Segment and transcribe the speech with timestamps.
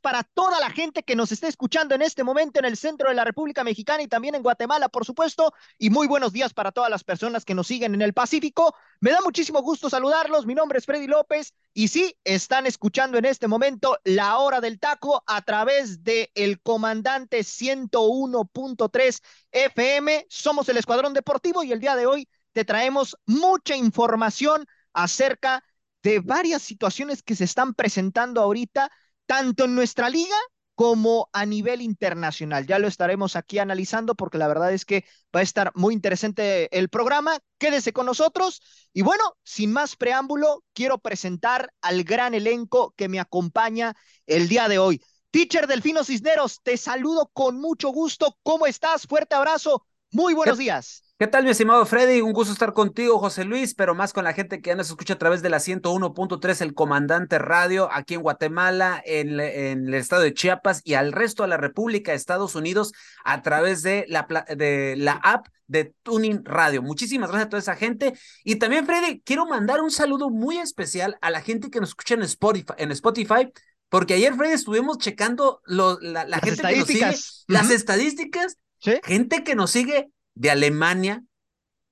[0.00, 3.14] Para toda la gente que nos está escuchando en este momento en el centro de
[3.14, 5.52] la República Mexicana y también en Guatemala, por supuesto.
[5.78, 8.74] Y muy buenos días para todas las personas que nos siguen en el Pacífico.
[9.00, 10.46] Me da muchísimo gusto saludarlos.
[10.46, 14.80] Mi nombre es Freddy López y sí, están escuchando en este momento la hora del
[14.80, 19.20] taco a través de el comandante 101.3
[19.52, 20.26] FM.
[20.28, 25.64] Somos el Escuadrón Deportivo y el día de hoy te traemos mucha información acerca
[26.02, 28.90] de varias situaciones que se están presentando ahorita
[29.30, 30.34] tanto en nuestra liga
[30.74, 32.66] como a nivel internacional.
[32.66, 36.68] Ya lo estaremos aquí analizando porque la verdad es que va a estar muy interesante
[36.76, 37.38] el programa.
[37.56, 38.60] Quédese con nosotros.
[38.92, 43.94] Y bueno, sin más preámbulo, quiero presentar al gran elenco que me acompaña
[44.26, 45.00] el día de hoy.
[45.30, 48.36] Teacher Delfino Cisneros, te saludo con mucho gusto.
[48.42, 49.06] ¿Cómo estás?
[49.06, 49.86] Fuerte abrazo.
[50.10, 51.09] Muy buenos días.
[51.20, 52.22] ¿Qué tal, mi estimado Freddy?
[52.22, 55.12] Un gusto estar contigo, José Luis, pero más con la gente que ya nos escucha
[55.12, 60.32] a través de la 101.3, el Comandante Radio, aquí en Guatemala, en, el estado de
[60.32, 64.94] Chiapas y al resto de la República de Estados Unidos a través de la, de
[64.96, 66.80] la app de Tuning Radio.
[66.80, 68.14] Muchísimas gracias a toda esa gente.
[68.42, 72.14] Y también, Freddy, quiero mandar un saludo muy especial a la gente que nos escucha
[72.14, 73.52] en Spotify, en Spotify
[73.90, 77.14] porque ayer, Freddy, estuvimos checando la, gente que nos sigue,
[77.46, 78.56] las estadísticas,
[79.02, 80.08] gente que nos sigue
[80.40, 81.22] de Alemania,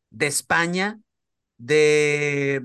[0.09, 0.99] de España,
[1.59, 2.63] de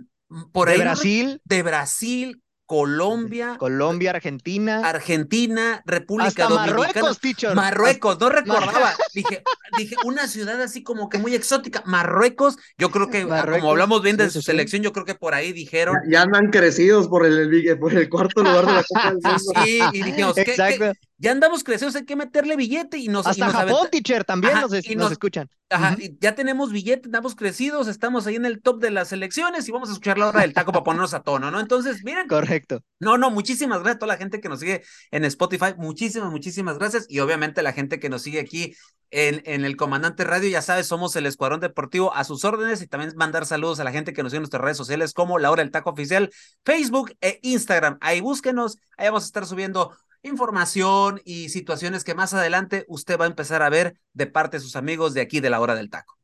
[0.53, 7.53] por ahí Brasil, de Brasil, Colombia, Colombia, Argentina, Argentina, República Dominicana, Marruecos, teacher.
[7.53, 9.43] Marruecos, no recordaba, dije,
[9.77, 14.01] dije una ciudad así como que muy exótica, Marruecos, yo creo que ah, como hablamos
[14.01, 17.77] bien de su selección, yo creo que por ahí dijeron, ya, andan crecidos por el,
[17.77, 19.61] por el cuarto lugar de la Copa del Mundo.
[19.65, 20.93] Sí, y dijimos, ¿qué,
[21.23, 25.11] ya andamos crecidos, hay que meterle billete y nos Hasta Japón, teacher, también nos, nos,
[25.13, 25.49] escuchan.
[25.69, 29.71] Ajá, ya tenemos billete, andamos crecidos, estamos ahí en el top de las elecciones y
[29.71, 31.61] vamos a escuchar la hora del taco para ponernos a tono, ¿no?
[31.61, 32.27] Entonces, miren.
[32.27, 32.83] Correcto.
[32.99, 36.77] No, no, muchísimas gracias a toda la gente que nos sigue en Spotify, muchísimas, muchísimas
[36.77, 38.75] gracias y obviamente la gente que nos sigue aquí
[39.09, 42.87] en, en el Comandante Radio, ya sabes, somos el Escuadrón Deportivo a sus órdenes y
[42.87, 45.51] también mandar saludos a la gente que nos sigue en nuestras redes sociales como La
[45.51, 46.31] Hora del Taco Oficial,
[46.65, 47.97] Facebook e Instagram.
[48.01, 53.25] Ahí búsquenos, ahí vamos a estar subiendo información y situaciones que más adelante usted va
[53.25, 55.89] a empezar a ver de parte de sus amigos de aquí de la hora del
[55.89, 56.17] taco.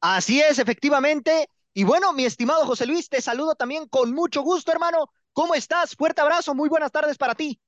[0.00, 1.48] Así es, efectivamente.
[1.72, 5.10] Y bueno, mi estimado José Luis, te saludo también con mucho gusto, hermano.
[5.32, 5.94] ¿Cómo estás?
[5.94, 7.60] Fuerte abrazo, muy buenas tardes para ti.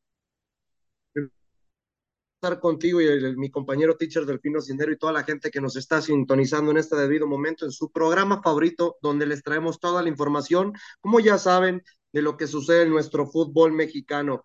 [2.40, 6.00] Estar contigo y mi compañero teacher Delfino Cindero y toda la gente que nos está
[6.00, 10.72] sintonizando en este debido momento en su programa favorito, donde les traemos toda la información,
[11.00, 14.44] como ya saben, de lo que sucede en nuestro fútbol mexicano.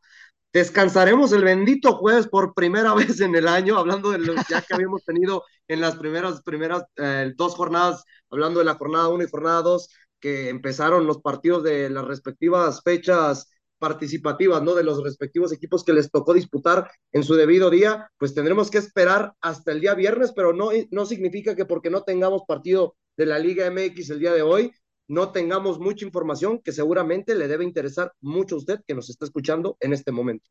[0.53, 4.75] Descansaremos el bendito jueves por primera vez en el año, hablando de lo ya que
[4.75, 9.29] habíamos tenido en las primeras, primeras eh, dos jornadas, hablando de la jornada 1 y
[9.29, 13.49] jornada 2, que empezaron los partidos de las respectivas fechas
[13.79, 14.75] participativas, ¿no?
[14.75, 18.77] De los respectivos equipos que les tocó disputar en su debido día, pues tendremos que
[18.77, 23.25] esperar hasta el día viernes, pero no, no significa que porque no tengamos partido de
[23.25, 24.71] la Liga MX el día de hoy,
[25.13, 29.25] no tengamos mucha información que seguramente le debe interesar mucho a usted que nos está
[29.25, 30.49] escuchando en este momento.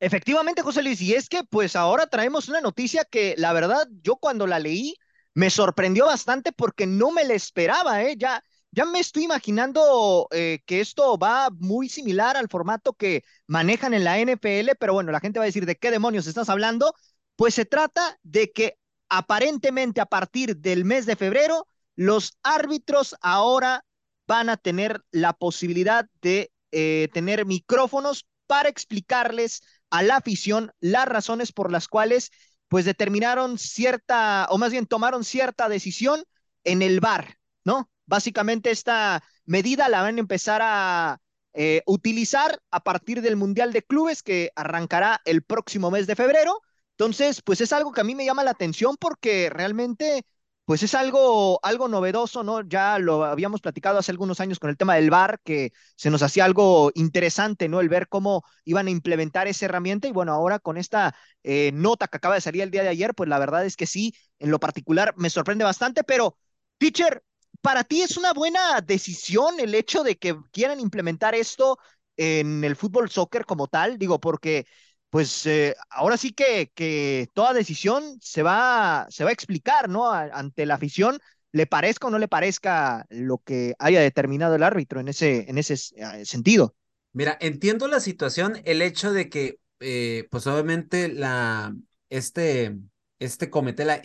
[0.00, 4.16] Efectivamente, José Luis, y es que pues ahora traemos una noticia que la verdad yo
[4.16, 4.94] cuando la leí
[5.34, 8.14] me sorprendió bastante porque no me la esperaba, ¿eh?
[8.16, 13.94] Ya, ya me estoy imaginando eh, que esto va muy similar al formato que manejan
[13.94, 16.94] en la NFL, pero bueno, la gente va a decir, ¿de qué demonios estás hablando?
[17.36, 18.78] Pues se trata de que
[19.08, 21.66] aparentemente a partir del mes de febrero
[21.98, 23.84] los árbitros ahora
[24.28, 31.08] van a tener la posibilidad de eh, tener micrófonos para explicarles a la afición las
[31.08, 32.30] razones por las cuales
[32.68, 36.22] pues determinaron cierta, o más bien tomaron cierta decisión
[36.62, 37.90] en el bar, ¿no?
[38.06, 41.18] Básicamente esta medida la van a empezar a
[41.52, 46.60] eh, utilizar a partir del Mundial de Clubes que arrancará el próximo mes de febrero.
[46.92, 50.24] Entonces, pues es algo que a mí me llama la atención porque realmente
[50.68, 52.60] pues es algo, algo novedoso, ¿no?
[52.60, 56.22] Ya lo habíamos platicado hace algunos años con el tema del VAR, que se nos
[56.22, 57.80] hacía algo interesante, ¿no?
[57.80, 62.06] El ver cómo iban a implementar esa herramienta y bueno, ahora con esta eh, nota
[62.06, 64.50] que acaba de salir el día de ayer, pues la verdad es que sí, en
[64.50, 66.36] lo particular me sorprende bastante, pero,
[66.76, 67.22] teacher,
[67.62, 71.78] ¿para ti es una buena decisión el hecho de que quieran implementar esto
[72.18, 73.96] en el fútbol soccer como tal?
[73.96, 74.66] Digo, porque
[75.10, 80.10] pues eh, ahora sí que, toda decisión se va, se va a explicar, ¿no?
[80.10, 81.18] ante la afición,
[81.52, 85.58] le parezca o no le parezca lo que haya determinado el árbitro en ese, en
[85.58, 86.74] ese eh, sentido.
[87.12, 91.74] Mira, entiendo la situación, el hecho de que, eh, pues obviamente la,
[92.10, 92.76] este,
[93.18, 94.02] este comité, la,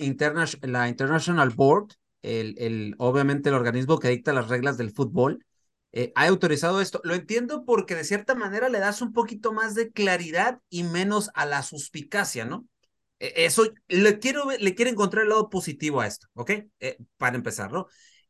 [0.61, 1.88] la International Board,
[2.21, 5.45] el, el, obviamente el organismo que dicta las reglas del fútbol,
[5.94, 7.00] eh, ha autorizado esto.
[7.04, 11.30] Lo entiendo porque de cierta manera le das un poquito más de claridad y menos
[11.36, 12.68] a la suspicacia, ¿no?
[13.19, 16.51] E, eso le quiero, le quiero encontrar el lado positivo a esto, ¿ok?
[16.80, 17.86] Eh, para empezar, ¿no?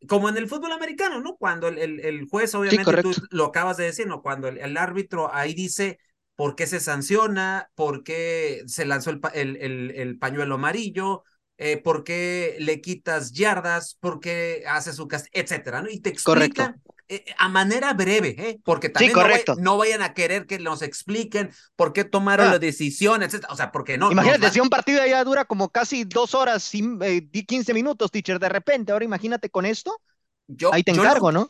[0.10, 1.38] Como en el fútbol americano, ¿no?
[1.38, 4.22] Cuando el, el, el juez, obviamente, tú lo acabas de decir, ¿no?
[4.22, 6.00] Cuando el, el, árbitro ahí dice
[6.36, 11.24] por qué se sanciona, por qué se lanzó el, el, el pañuelo amarillo,
[11.58, 15.90] eh, por qué le quitas yardas, por qué hace su castigo, etcétera, ¿no?
[15.90, 18.60] Y te explican eh, a manera breve, ¿eh?
[18.64, 19.14] Porque también
[19.60, 22.52] no, vayan a querer que nos expliquen por qué tomaron ah.
[22.52, 23.52] la decisión, etcétera.
[23.52, 24.12] O sea, porque no.
[24.12, 28.50] Imagínate, si un partido ya dura como casi dos horas, eh, 15 minutos, teacher, de
[28.50, 30.02] repente, ahora imagínate con esto.
[30.48, 31.50] Yo, ahí te encargo, ¿no?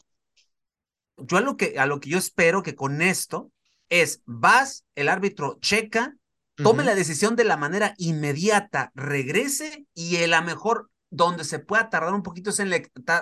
[1.17, 3.51] Yo a lo que a lo que yo espero que con esto
[3.89, 6.15] es vas, el árbitro checa,
[6.55, 11.89] tome la decisión de la manera inmediata, regrese y a lo mejor donde se pueda
[11.91, 12.71] tardar un poquito es en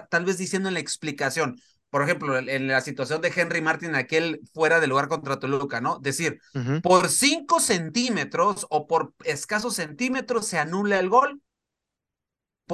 [0.10, 1.60] tal vez diciendo en la explicación.
[1.92, 6.00] Por ejemplo, en la situación de Henry Martin, aquel fuera de lugar contra Toluca, ¿no?
[6.00, 6.40] Decir,
[6.82, 11.42] por cinco centímetros o por escasos centímetros se anula el gol,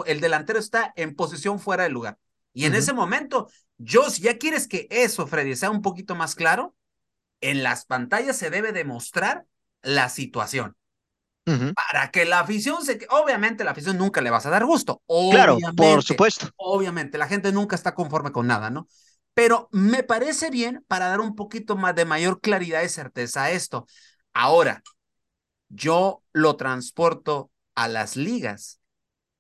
[0.06, 2.20] el delantero está en posición fuera de lugar.
[2.54, 6.36] Y en ese momento, yo, si ya quieres que eso, Freddy, sea un poquito más
[6.36, 6.76] claro,
[7.42, 9.46] en las pantallas se debe demostrar
[9.82, 10.76] la situación.
[11.74, 13.08] Para que la afición se...
[13.10, 15.02] Obviamente la afición nunca le vas a dar gusto.
[15.32, 16.50] claro, por supuesto.
[16.58, 18.88] Obviamente, la gente nunca está conforme con nada, ¿no?
[19.34, 23.52] Pero me parece bien para dar un poquito más de mayor claridad y certeza a
[23.52, 23.86] esto.
[24.34, 24.84] Ahora,
[25.70, 28.80] yo lo transporto a las ligas.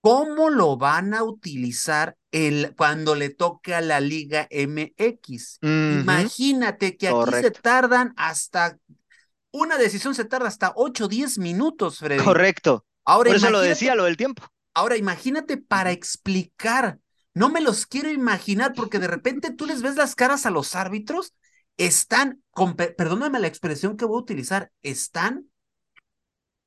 [0.01, 5.59] ¿Cómo lo van a utilizar el, cuando le toque a la Liga MX?
[5.61, 8.77] Imagínate que aquí se tardan hasta
[9.57, 12.23] una decisión se tarda hasta 8 o 10 minutos, Freddy.
[12.23, 12.85] Correcto.
[13.05, 14.43] Ahora Por eso lo decía, lo del tiempo.
[14.73, 16.99] Ahora imagínate para explicar.
[17.33, 20.75] No me los quiero imaginar porque de repente tú les ves las caras a los
[20.75, 21.33] árbitros,
[21.77, 25.49] están, con, perdóname la expresión que voy a utilizar, están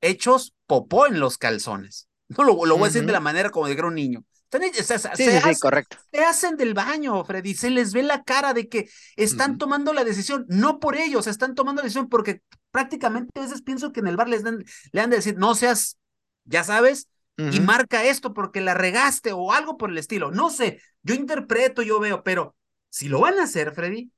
[0.00, 2.08] hechos popó en los calzones.
[2.38, 4.24] No lo, voy a decir de la manera como dijera un niño.
[4.50, 5.96] Se, sí, sí, correcto.
[6.12, 7.54] Se hacen del baño, Freddy.
[7.54, 11.54] Se les ve la cara de que están tomando la decisión, no por ellos, están
[11.54, 12.42] tomando la decisión porque
[12.72, 15.54] prácticamente a veces pienso que en el bar les dan, le han de decir, no
[15.54, 15.98] seas,
[16.44, 20.30] ya sabes, y marca esto porque la regaste o algo por el estilo.
[20.30, 22.54] No sé, yo interpreto, yo veo, pero
[22.90, 24.10] si lo van a hacer, Freddy,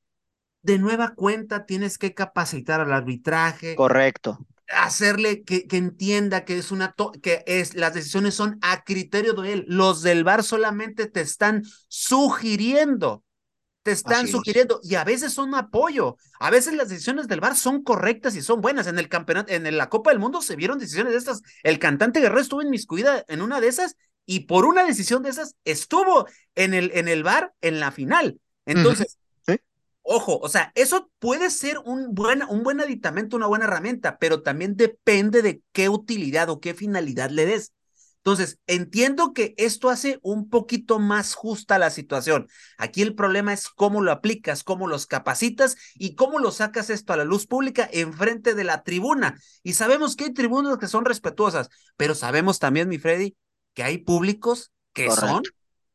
[0.62, 3.76] de nueva cuenta tienes que capacitar al arbitraje.
[3.76, 9.34] Correcto hacerle que, que, entienda que es una que es las decisiones son a criterio
[9.34, 9.64] de él.
[9.68, 13.24] Los del bar solamente te están sugiriendo,
[13.82, 16.16] te están sugiriendo y a veces son apoyo.
[16.40, 18.86] A veces las decisiones del bar son correctas y son buenas.
[18.86, 21.42] En el campeonato, en la Copa del Mundo se vieron decisiones de estas.
[21.62, 25.30] El cantante Guerrero estuvo en Miscuida en una de esas y por una decisión de
[25.30, 28.38] esas estuvo en el en el bar en la final.
[28.66, 29.18] Entonces,
[30.02, 34.42] Ojo, o sea, eso puede ser un buen, un buen aditamento, una buena herramienta, pero
[34.42, 37.72] también depende de qué utilidad o qué finalidad le des.
[38.24, 42.46] Entonces, entiendo que esto hace un poquito más justa la situación.
[42.78, 47.12] Aquí el problema es cómo lo aplicas, cómo los capacitas y cómo lo sacas esto
[47.12, 49.40] a la luz pública enfrente de la tribuna.
[49.64, 53.36] Y sabemos que hay tribunas que son respetuosas, pero sabemos también, mi Freddy,
[53.74, 55.42] que hay públicos que son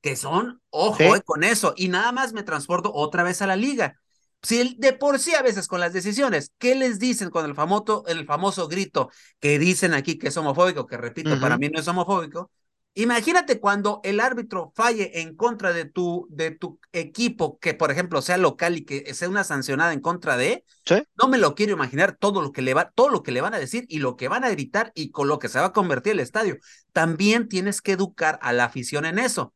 [0.02, 3.56] que son, ojo eh, con eso, y nada más me transporto otra vez a la
[3.56, 4.00] liga.
[4.42, 8.04] Si de por sí a veces con las decisiones, ¿qué les dicen con el famoso,
[8.08, 11.88] el famoso grito que dicen aquí que es homofóbico, que repito, para mí no es
[11.88, 12.52] homofóbico?
[12.94, 18.22] Imagínate cuando el árbitro falle en contra de tu, de tu equipo, que por ejemplo
[18.24, 20.64] sea local y que sea una sancionada en contra de,
[21.16, 23.54] no me lo quiero imaginar todo lo que le va, todo lo que le van
[23.54, 25.74] a decir y lo que van a gritar y con lo que se va a
[25.74, 26.58] convertir el estadio.
[26.92, 29.54] También tienes que educar a la afición en eso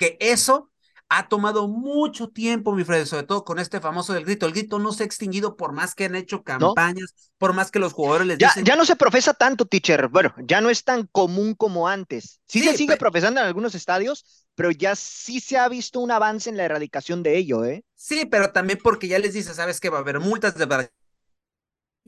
[0.00, 0.70] que eso
[1.10, 4.46] ha tomado mucho tiempo, mi Freddy, sobre todo con este famoso del grito.
[4.46, 7.80] El grito no se ha extinguido por más que han hecho campañas, por más que
[7.80, 8.64] los jugadores les ya, dicen...
[8.64, 10.08] Ya no se profesa tanto, teacher.
[10.08, 12.40] Bueno, ya no es tan común como antes.
[12.46, 16.48] Sí, se sigue profesando en algunos estadios, pero ya sí se ha visto un avance
[16.48, 17.84] en la erradicación de ello, ¿eh?
[17.94, 20.88] Sí, pero también porque ya les dice, sabes que va a haber multas de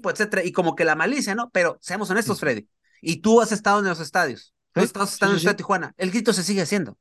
[0.03, 1.51] etcétera, y como que la malicia, ¿no?
[1.51, 2.67] Pero seamos honestos, Freddy,
[3.03, 6.33] y tú has estado en los estadios, tú has estado en el Tijuana, el grito
[6.33, 6.97] se sigue haciendo.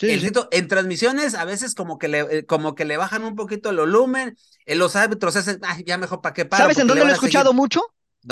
[0.00, 3.76] En transmisiones a veces como que le, eh, como que le bajan un poquito el
[3.76, 6.64] volumen, en los árbitros hacen, ya mejor para qué paro.
[6.64, 7.82] ¿Sabes en dónde lo he escuchado mucho?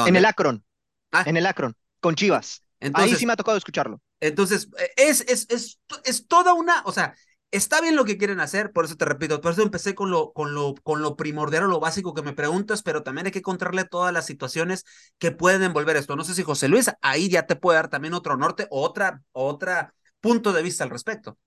[0.07, 0.65] En el Akron.
[1.13, 1.25] Ah.
[1.27, 2.63] En el Akron, con Chivas.
[2.95, 4.01] Ahí sí me ha tocado escucharlo.
[4.21, 7.15] Entonces, es, es, es, es toda una, o sea,
[7.51, 10.33] está bien lo que quieren hacer, por eso te repito, por eso empecé con lo,
[10.33, 13.39] con lo, con lo primordial o lo básico que me preguntas, pero también hay que
[13.39, 14.85] encontrarle todas las situaciones
[15.19, 16.17] que pueden envolver esto.
[16.17, 19.23] No sé si José Luis ahí ya te puede dar también otro norte o otra,
[19.33, 21.39] otra punto de vista al respecto.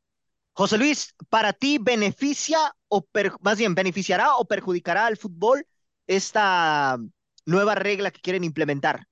[0.54, 3.06] José Luis, para ti beneficia o
[3.42, 5.66] más bien beneficiará o perjudicará al fútbol
[6.08, 6.98] esta
[7.46, 9.06] nueva regla que quieren implementar?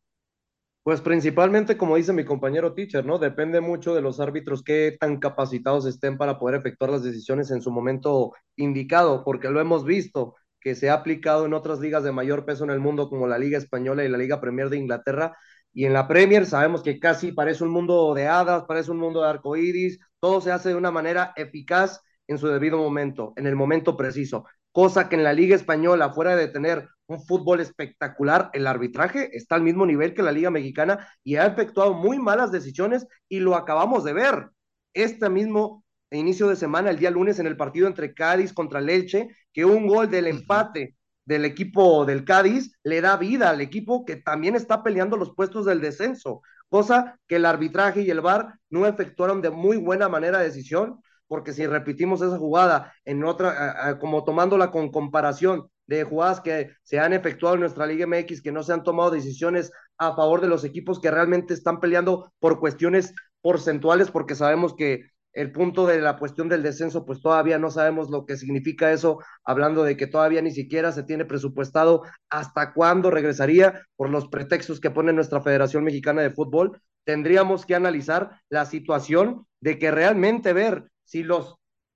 [0.83, 3.19] Pues principalmente, como dice mi compañero teacher, ¿no?
[3.19, 7.61] Depende mucho de los árbitros que tan capacitados estén para poder efectuar las decisiones en
[7.61, 12.11] su momento indicado, porque lo hemos visto que se ha aplicado en otras ligas de
[12.11, 15.37] mayor peso en el mundo, como la Liga Española y la Liga Premier de Inglaterra.
[15.73, 19.21] Y en la Premier sabemos que casi parece un mundo de hadas, parece un mundo
[19.21, 23.55] de arcoíris, todo se hace de una manera eficaz en su debido momento, en el
[23.55, 28.67] momento preciso cosa que en la Liga Española, fuera de tener un fútbol espectacular, el
[28.67, 33.07] arbitraje está al mismo nivel que la Liga Mexicana y ha efectuado muy malas decisiones
[33.27, 34.49] y lo acabamos de ver.
[34.93, 39.29] Este mismo inicio de semana, el día lunes, en el partido entre Cádiz contra Leche,
[39.53, 40.95] que un gol del empate
[41.29, 45.63] del equipo del Cádiz le da vida al equipo que también está peleando los puestos
[45.63, 50.39] del descenso, cosa que el arbitraje y el VAR no efectuaron de muy buena manera
[50.39, 56.71] decisión porque si repetimos esa jugada en otra, como tomándola con comparación de jugadas que
[56.81, 60.41] se han efectuado en nuestra Liga MX, que no se han tomado decisiones a favor
[60.41, 65.85] de los equipos que realmente están peleando por cuestiones porcentuales, porque sabemos que el punto
[65.85, 69.95] de la cuestión del descenso, pues todavía no sabemos lo que significa eso, hablando de
[69.95, 75.13] que todavía ni siquiera se tiene presupuestado hasta cuándo regresaría por los pretextos que pone
[75.13, 76.81] nuestra Federación Mexicana de Fútbol.
[77.03, 81.55] Tendríamos que analizar la situación de que realmente ver si los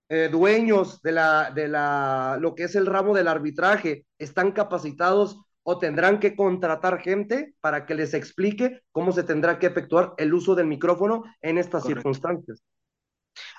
[0.10, 5.40] eh, dueños de la, de la, lo que es el ramo del arbitraje están capacitados
[5.64, 10.34] o tendrán que contratar gente para que les explique cómo se tendrá que efectuar el
[10.34, 12.62] uso del micrófono en estas circunstancias.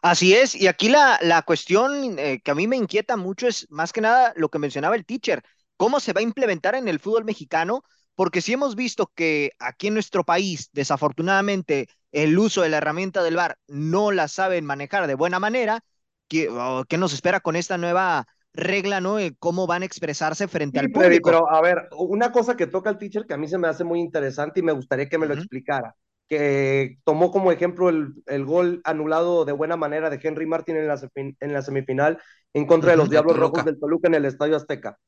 [0.03, 3.67] Así es, y aquí la, la cuestión eh, que a mí me inquieta mucho es
[3.71, 5.43] más que nada lo que mencionaba el teacher,
[5.77, 7.83] cómo se va a implementar en el fútbol mexicano,
[8.15, 13.23] porque si hemos visto que aquí en nuestro país, desafortunadamente, el uso de la herramienta
[13.23, 15.81] del VAR no la saben manejar de buena manera,
[16.29, 19.17] ¿qué, oh, nos espera con esta nueva regla, ¿no?
[19.41, 21.29] ¿Cómo van a expresarse frente al público?
[21.29, 23.83] Pero a ver, una cosa que toca el teacher que a mí se me hace
[23.83, 25.97] muy interesante y me gustaría que me lo explicara,
[26.29, 30.89] que tomó como ejemplo el, el, gol anulado de buena manera de Henry Martin en
[30.89, 32.19] la, en la semifinal
[32.53, 34.99] en contra de los Diablos Rojos del Toluca en el Estadio Azteca.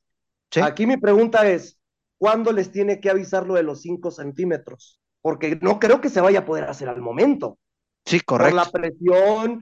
[0.61, 1.79] Aquí mi pregunta es,
[2.17, 4.99] ¿cuándo les tiene que avisar lo de los 5 centímetros?
[5.27, 7.59] porque no creo que se vaya a poder hacer al momento.
[8.05, 8.55] Sí, correcto.
[8.55, 9.61] Por la presión,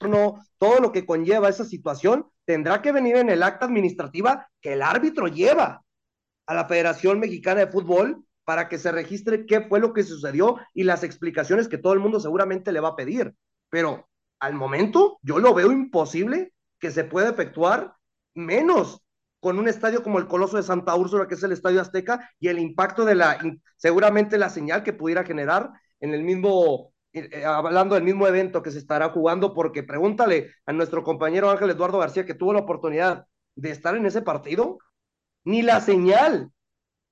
[0.00, 4.72] no, todo lo que conlleva esa situación, tendrá que venir en el acta administrativa que
[4.72, 5.82] el árbitro lleva
[6.46, 10.56] a la Federación Mexicana de Fútbol para que se registre qué fue lo que sucedió
[10.72, 13.34] y las explicaciones que todo el mundo seguramente le va a pedir.
[13.68, 14.08] Pero
[14.40, 17.92] al momento yo lo veo imposible que se pueda efectuar
[18.32, 19.02] menos
[19.38, 22.48] con un estadio como el Coloso de Santa Úrsula, que es el Estadio Azteca, y
[22.48, 23.38] el impacto de la,
[23.76, 28.62] seguramente la señal que pudiera generar en el mismo, eh, eh, hablando del mismo evento
[28.62, 32.60] que se estará jugando, porque pregúntale a nuestro compañero Ángel Eduardo García, que tuvo la
[32.60, 33.26] oportunidad
[33.56, 34.78] de estar en ese partido,
[35.44, 36.50] ni la señal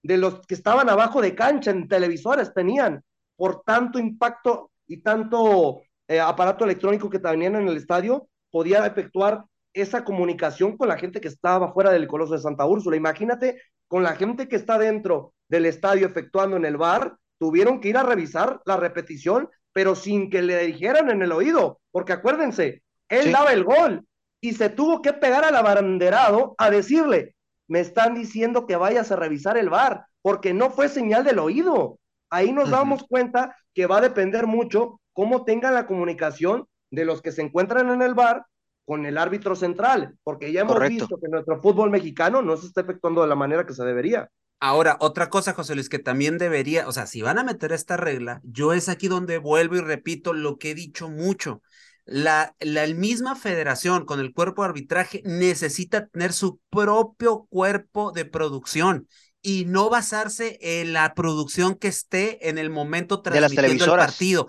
[0.06, 3.02] de los que estaban abajo de cancha en televisores tenían
[3.36, 9.44] por tanto impacto y tanto eh, aparato electrónico que tenían en el estadio, podía efectuar
[9.74, 12.96] esa comunicación con la gente que estaba fuera del Coloso de Santa Úrsula.
[12.96, 17.88] Imagínate con la gente que está dentro del estadio efectuando en el bar, tuvieron que
[17.88, 22.82] ir a revisar la repetición, pero sin que le dijeran en el oído, porque acuérdense,
[23.08, 24.06] él daba el gol
[24.40, 27.35] y se tuvo que pegar al abanderado a decirle,
[27.68, 31.98] me están diciendo que vayas a revisar el bar, porque no fue señal del oído.
[32.30, 37.22] Ahí nos damos cuenta que va a depender mucho cómo tengan la comunicación de los
[37.22, 38.44] que se encuentran en el bar
[38.84, 42.82] con el árbitro central, porque ya hemos visto que nuestro fútbol mexicano no se está
[42.82, 44.30] efectuando de la manera que se debería.
[44.60, 47.96] Ahora, otra cosa, José Luis, que también debería, o sea, si van a meter esta
[47.96, 51.62] regla, yo es aquí donde vuelvo y repito lo que he dicho mucho.
[52.06, 58.24] La, la misma federación con el cuerpo de arbitraje necesita tener su propio cuerpo de
[58.24, 59.08] producción
[59.46, 64.48] y no basarse en la producción que esté en el momento transmitiendo el partido,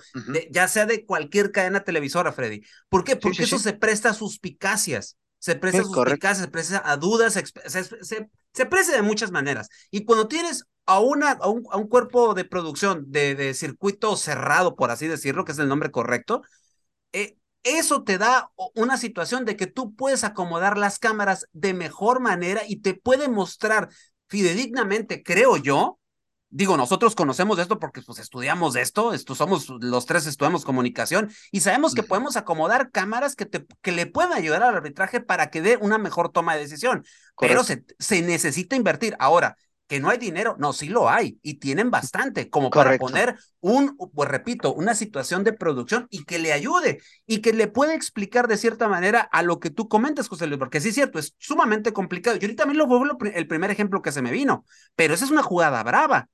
[0.49, 2.61] ya sea de cualquier cadena televisora, Freddy.
[2.89, 3.15] ¿Por qué?
[3.15, 7.43] Porque eso se presta a suspicacias, se presta a suspicacias, se presta a dudas, se,
[7.43, 9.69] se, presta de muchas maneras.
[9.91, 14.17] Y cuando tienes a, una, a, un, a un cuerpo de producción de, de, circuito
[14.17, 16.41] cerrado, por así decirlo, que es el nombre correcto,
[17.13, 17.37] eh,
[17.67, 22.61] eso te da una situación de que tú puedes acomodar las cámaras de mejor manera
[22.67, 23.89] y te puede mostrar
[24.27, 25.99] fidedignamente, creo yo,
[26.49, 31.61] digo, nosotros conocemos esto porque pues estudiamos esto, esto somos los tres estudiamos comunicación y
[31.61, 35.61] sabemos que podemos acomodar cámaras que, te, que le puedan ayudar al arbitraje para que
[35.61, 37.03] dé una mejor toma de decisión,
[37.37, 39.15] pero se, se necesita invertir.
[39.19, 43.37] Ahora, que no hay dinero, no, sí lo hay y tienen bastante como para poner
[43.59, 47.95] un, pues repito, una situación de producción y que le ayude y que le pueda
[47.95, 51.19] explicar de cierta manera a lo que tú comentas, José Luis, porque sí es cierto,
[51.19, 52.37] es sumamente complicado.
[52.37, 54.65] Yo ahorita también lo vuelvo el primer ejemplo que se me vino,
[54.95, 56.29] pero esa es una jugada brava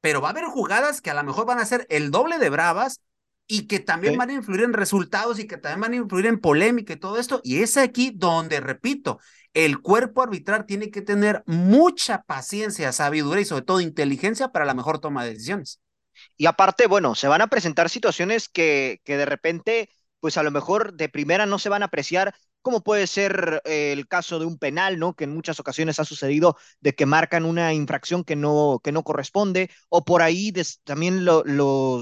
[0.00, 2.50] pero va a haber jugadas que a lo mejor van a ser el doble de
[2.50, 3.00] bravas
[3.46, 6.38] y que también van a influir en resultados y que también van a influir en
[6.38, 7.40] polémica y todo esto.
[7.42, 9.18] Y es aquí donde, repito,
[9.64, 14.72] el cuerpo arbitral tiene que tener mucha paciencia, sabiduría y sobre todo inteligencia para la
[14.74, 15.80] mejor toma de decisiones.
[16.36, 20.52] Y aparte, bueno, se van a presentar situaciones que, que de repente, pues a lo
[20.52, 24.46] mejor de primera no se van a apreciar como puede ser eh, el caso de
[24.46, 25.14] un penal, ¿no?
[25.14, 29.04] Que en muchas ocasiones ha sucedido de que marcan una infracción que no, que no
[29.04, 30.52] corresponde, o por ahí
[30.84, 31.42] también lo,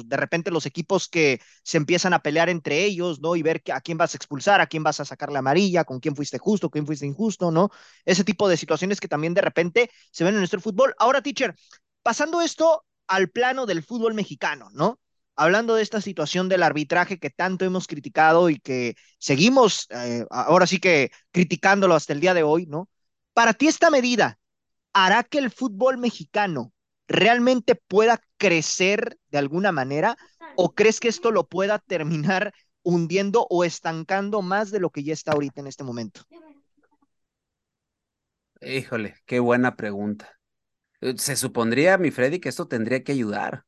[0.04, 3.36] de repente los equipos que se empiezan a pelear entre ellos, ¿no?
[3.36, 6.00] Y ver a quién vas a expulsar, a quién vas a sacar la amarilla, con
[6.00, 7.70] quién fuiste justo, quién fuiste injusto, ¿no?
[8.04, 10.94] Ese tipo de situaciones que también de repente se ven en nuestro fútbol.
[10.98, 11.54] Ahora, teacher,
[12.02, 14.98] pasando esto al plano del fútbol mexicano, ¿no?
[15.36, 20.66] Hablando de esta situación del arbitraje que tanto hemos criticado y que seguimos eh, ahora
[20.66, 22.88] sí que criticándolo hasta el día de hoy, ¿no?
[23.34, 24.38] Para ti esta medida
[24.92, 26.72] hará que el fútbol mexicano
[27.06, 30.16] realmente pueda crecer de alguna manera
[30.56, 32.52] o crees que esto lo pueda terminar
[32.82, 36.22] hundiendo o estancando más de lo que ya está ahorita en este momento?
[38.60, 40.32] Híjole, qué buena pregunta.
[41.16, 43.64] Se supondría, mi Freddy, que esto tendría que ayudar.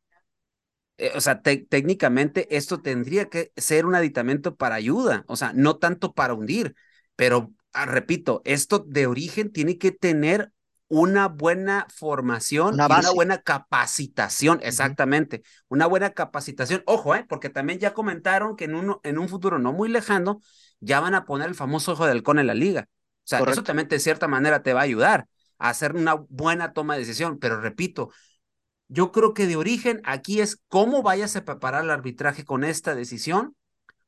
[0.98, 5.76] Eh, o sea, técnicamente esto tendría que ser un aditamento para ayuda, o sea, no
[5.76, 6.74] tanto para hundir,
[7.16, 10.52] pero ah, repito, esto de origen tiene que tener
[10.88, 16.82] una buena formación una, y una buena capacitación, exactamente, una buena capacitación.
[16.86, 20.40] Ojo, eh, porque también ya comentaron que en, uno, en un futuro no muy lejano
[20.80, 22.88] ya van a poner el famoso ojo de halcón en la liga.
[22.88, 26.72] O sea, eso también de cierta manera te va a ayudar a hacer una buena
[26.72, 28.10] toma de decisión, pero repito,
[28.88, 32.94] yo creo que de origen aquí es cómo vayas a preparar el arbitraje con esta
[32.94, 33.54] decisión.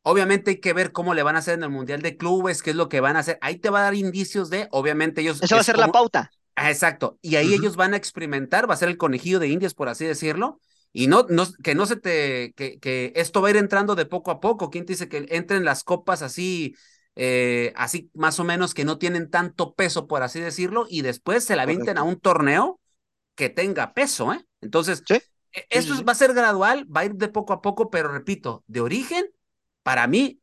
[0.03, 2.71] Obviamente hay que ver cómo le van a hacer en el Mundial de Clubes, qué
[2.71, 3.39] es lo que van a hacer.
[3.43, 5.43] Ahí te va a dar indicios de, obviamente ellos...
[5.43, 6.31] Esa va a ser la pauta.
[6.57, 7.19] Ah, exacto.
[7.21, 10.07] Y ahí ellos van a experimentar, va a ser el conejillo de indias, por así
[10.07, 10.59] decirlo.
[10.93, 14.07] Y no, no, que no se te, que, que esto va a ir entrando de
[14.07, 14.71] poco a poco.
[14.71, 16.75] ¿Quién te dice que entren las copas así,
[17.15, 21.45] eh, así más o menos que no tienen tanto peso, por así decirlo, y después
[21.45, 22.81] se la vinten a un torneo
[23.35, 24.45] que tenga peso, ¿eh?
[24.61, 25.23] Entonces, e,
[25.71, 28.81] esto va a ser gradual, va a ir de poco a poco, pero repito, de
[28.81, 29.27] origen,
[29.83, 30.41] para mí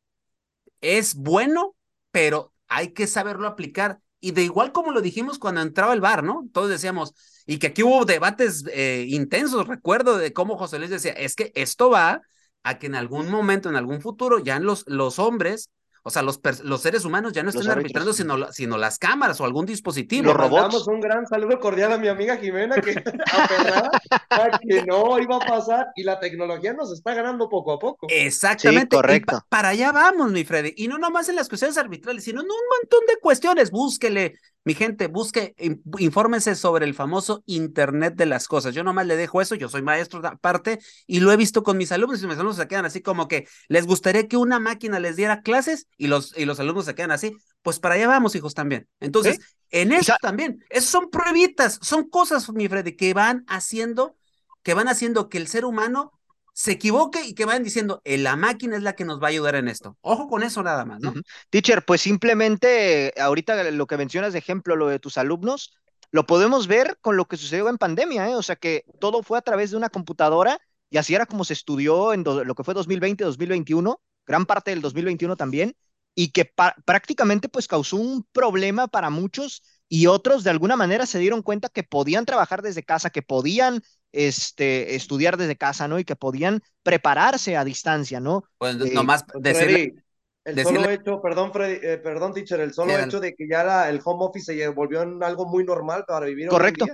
[0.82, 1.76] es bueno,
[2.12, 4.00] pero hay que saberlo aplicar.
[4.20, 6.48] Y de igual como lo dijimos cuando entraba el bar, ¿no?
[6.52, 7.14] Todos decíamos,
[7.46, 11.52] y que aquí hubo debates eh, intensos, recuerdo de cómo José Luis decía, es que
[11.56, 12.22] esto va
[12.64, 15.70] a que en algún momento, en algún futuro, ya los, los hombres
[16.08, 19.44] o sea, los, los seres humanos ya no están arbitrando, sino, sino las cámaras o
[19.44, 20.28] algún dispositivo.
[20.28, 20.88] Los robots.
[20.88, 22.96] un gran saludo cordial a mi amiga Jimena, que
[24.62, 28.08] que no iba a pasar y la tecnología nos está ganando poco a poco.
[28.10, 28.96] Exactamente.
[28.96, 29.44] correcto.
[29.50, 30.74] para allá vamos, mi Freddy.
[30.78, 33.70] Y no nomás en las cuestiones arbitrales, sino en un montón de cuestiones.
[33.70, 34.36] Búsquele
[34.68, 35.56] mi gente, busque,
[35.98, 38.76] infórmense sobre el famoso Internet de las cosas.
[38.76, 41.94] Yo nomás le dejo eso, yo soy maestro aparte y lo he visto con mis
[41.94, 45.16] alumnos y mis alumnos se quedan así como que les gustaría que una máquina les
[45.16, 47.38] diera clases y los, y los alumnos se quedan así.
[47.62, 48.90] Pues para allá vamos, hijos, también.
[49.00, 54.18] Entonces, en eso también, son pruebitas, son cosas, mi Freddy, que van haciendo,
[54.64, 56.17] que van haciendo que el ser humano
[56.58, 59.30] se equivoque y que vayan diciendo, eh, la máquina es la que nos va a
[59.30, 59.96] ayudar en esto.
[60.02, 61.14] Ojo con eso nada más, ¿no?
[61.52, 65.78] Teacher, pues simplemente ahorita lo que mencionas de ejemplo, lo de tus alumnos,
[66.10, 68.34] lo podemos ver con lo que sucedió en pandemia, ¿eh?
[68.34, 71.54] O sea que todo fue a través de una computadora y así era como se
[71.54, 75.78] estudió en lo que fue 2020, 2021, gran parte del 2021 también,
[76.16, 76.52] y que
[76.86, 81.70] prácticamente pues causó un problema para muchos y otros de alguna manera se dieron cuenta
[81.70, 86.00] que podían trabajar desde casa, que podían este, estudiar desde casa, ¿no?
[86.00, 88.44] Y que podían prepararse a distancia, ¿no?
[88.58, 89.96] Pues eh, nomás decirle...
[90.44, 94.02] el solo hecho, perdón, Freddy, eh, perdón, teacher, el solo hecho de que ya el
[94.04, 96.48] home office se volvió en algo muy normal para vivir.
[96.48, 96.86] Correcto.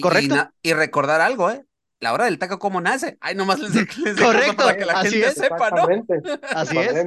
[0.00, 0.50] correcto.
[0.62, 1.64] y, recordar algo, ¿eh?
[2.00, 3.18] La hora del taco cómo nace.
[3.20, 5.86] Ay, nomás les, les Correcto, para que la gente sepa, ¿no?
[6.54, 7.06] Así es.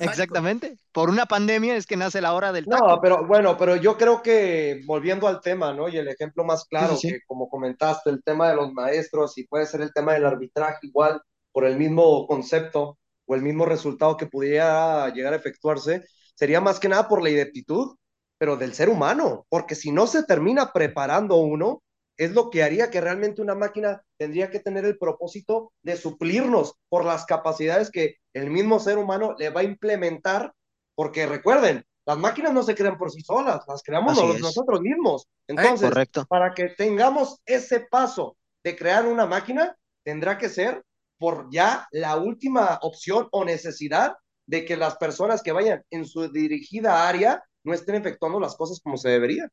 [0.00, 0.78] Exactamente.
[0.92, 2.88] Por una pandemia es que nace la hora del taco.
[2.88, 5.88] No, pero bueno, pero yo creo que volviendo al tema, ¿no?
[5.88, 9.66] Y el ejemplo más claro, que como comentaste, el tema de los maestros y puede
[9.66, 12.98] ser el tema del arbitraje igual, por el mismo concepto.
[13.28, 16.04] o el mismo resultado que pudiera llegar a efectuarse,
[16.36, 17.96] sería más que nada por la ineptitud,
[18.38, 21.82] pero del ser humano, porque si no se termina preparando uno,
[22.16, 26.74] es lo que haría que realmente una máquina tendría que tener el propósito de suplirnos
[26.88, 30.52] por las capacidades que el mismo ser humano le va a implementar,
[30.94, 35.26] porque recuerden, las máquinas no se crean por sí solas, las creamos nosotros mismos.
[35.48, 35.90] Entonces,
[36.28, 40.82] para que tengamos ese paso de crear una máquina, tendrá que ser
[41.18, 46.30] por ya la última opción o necesidad de que las personas que vayan en su
[46.30, 49.48] dirigida área no estén efectuando las cosas como se debería.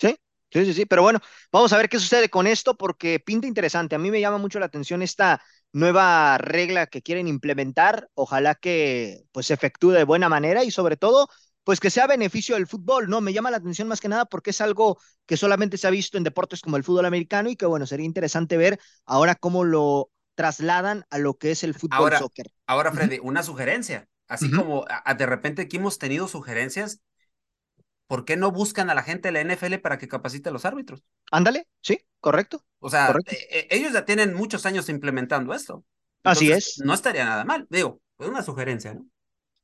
[0.00, 0.16] Sí,
[0.56, 1.20] Sí, sí, sí, pero bueno,
[1.52, 3.94] vamos a ver qué sucede con esto porque pinta interesante.
[3.94, 5.42] A mí me llama mucho la atención esta
[5.72, 8.08] nueva regla que quieren implementar.
[8.14, 11.28] Ojalá que pues se efectúe de buena manera y sobre todo
[11.62, 13.20] pues que sea beneficio del fútbol, ¿no?
[13.20, 16.16] Me llama la atención más que nada porque es algo que solamente se ha visto
[16.16, 20.10] en deportes como el fútbol americano y que bueno, sería interesante ver ahora cómo lo
[20.36, 22.46] trasladan a lo que es el fútbol ahora, soccer.
[22.66, 24.08] Ahora, Freddy, una sugerencia.
[24.28, 24.86] Así como
[25.18, 27.00] de repente aquí hemos tenido sugerencias,
[28.06, 30.64] ¿por qué no buscan a la gente de la NFL para que capacite a los
[30.64, 31.02] árbitros?
[31.30, 32.62] Ándale, sí, correcto.
[32.78, 35.84] O sea, eh, eh, ellos ya tienen muchos años implementando esto.
[36.22, 36.78] Así es.
[36.84, 39.06] No estaría nada mal, digo, es una sugerencia, ¿no?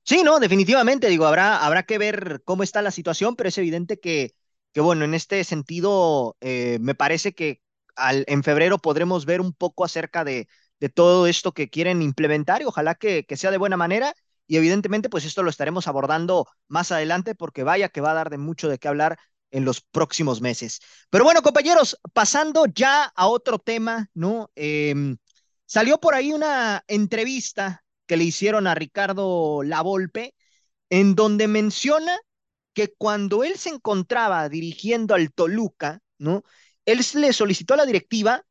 [0.05, 4.00] Sí, no, definitivamente, digo, habrá, habrá que ver cómo está la situación, pero es evidente
[4.00, 4.35] que,
[4.72, 7.61] que bueno, en este sentido, eh, me parece que
[7.94, 10.48] al, en febrero podremos ver un poco acerca de,
[10.81, 14.12] de todo esto que quieren implementar y ojalá que, que sea de buena manera
[14.53, 18.29] y evidentemente, pues esto lo estaremos abordando más adelante porque vaya que va a dar
[18.29, 19.19] de mucho de qué hablar
[19.51, 20.81] en los próximos meses.
[21.09, 24.51] Pero bueno, compañeros, pasando ya a otro tema, ¿no?
[24.55, 25.17] Em,
[25.65, 30.35] salió por ahí una entrevista que le hicieron a Ricardo Lavolpe,
[30.91, 32.15] en donde menciona
[32.75, 36.43] que cuando él se encontraba dirigiendo al Toluca, ¿no?
[36.85, 38.45] Él le solicitó a la directiva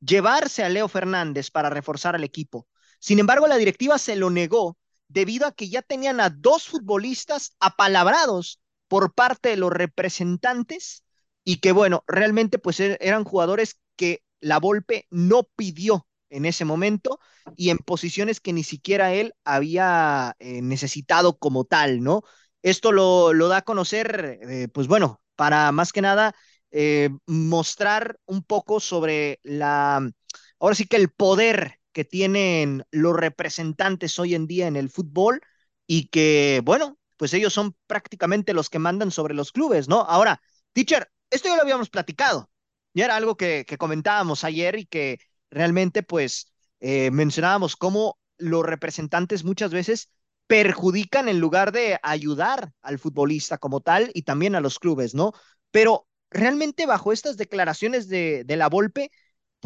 [0.00, 2.68] llevarse a Leo Fernández para reforzar al equipo.
[2.98, 4.76] Sin embargo, la directiva se lo negó
[5.08, 11.04] debido a que ya tenían a dos futbolistas apalabrados por parte de los representantes
[11.44, 16.64] y que bueno, realmente pues er, eran jugadores que la Volpe no pidió en ese
[16.64, 17.20] momento
[17.56, 22.22] y en posiciones que ni siquiera él había eh, necesitado como tal, ¿no?
[22.62, 26.34] Esto lo, lo da a conocer, eh, pues bueno, para más que nada
[26.70, 30.10] eh, mostrar un poco sobre la,
[30.58, 35.40] ahora sí que el poder que tienen los representantes hoy en día en el fútbol
[35.86, 40.02] y que, bueno, pues ellos son prácticamente los que mandan sobre los clubes, ¿no?
[40.02, 40.42] Ahora,
[40.74, 42.50] teacher, esto ya lo habíamos platicado,
[42.92, 49.42] ya era algo que, comentábamos ayer y que realmente pues eh, mencionábamos cómo los representantes
[49.42, 50.10] muchas veces
[50.46, 55.32] perjudican en lugar de ayudar al futbolista como tal y también a los clubes, ¿no?
[55.70, 59.10] Pero realmente bajo estas declaraciones de, de la Volpe,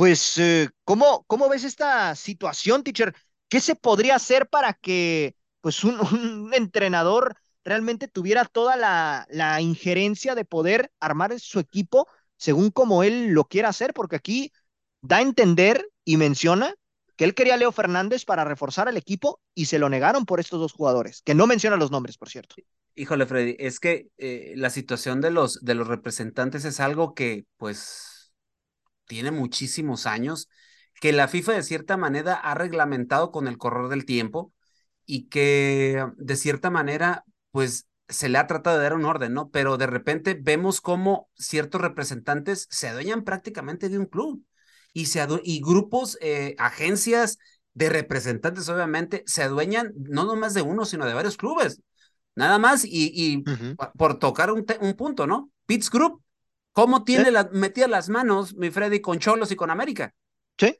[0.00, 3.14] pues, eh, ¿cómo, ¿cómo ves esta situación, teacher?
[3.50, 10.34] ¿Qué se podría hacer para que pues un, entrenador realmente tuviera toda la, la, injerencia
[10.34, 12.08] de poder armar su equipo
[12.38, 13.92] según como él lo quiera hacer?
[13.92, 14.50] Porque aquí
[15.02, 16.74] da a entender y menciona
[17.14, 20.60] que él quería Leo Fernández para reforzar el equipo y se lo negaron por estos
[20.60, 22.54] dos jugadores, que no menciona los nombres, por cierto.
[22.94, 27.44] Híjole, Freddy, es que eh, la situación de los, de los representantes es algo que,
[27.58, 28.19] pues,
[29.10, 30.48] tiene muchísimos años,
[31.00, 34.52] que la FIFA de cierta manera ha reglamentado con el correr del tiempo
[35.04, 39.50] y que de cierta manera, pues se le ha tratado de dar un orden, ¿no?
[39.50, 44.44] Pero de repente vemos cómo ciertos representantes se adueñan prácticamente de un club
[44.92, 47.38] y, se y grupos, eh, agencias
[47.74, 51.80] de representantes, obviamente, se adueñan no nomás de uno, sino de varios clubes.
[52.36, 53.42] Nada más y, y
[53.98, 55.50] por tocar un, un punto, ¿no?
[55.66, 56.22] Pitts Group
[56.72, 60.14] ¿Cómo tiene la, metía las manos mi Freddy con Cholos y con América?
[60.58, 60.76] Sí.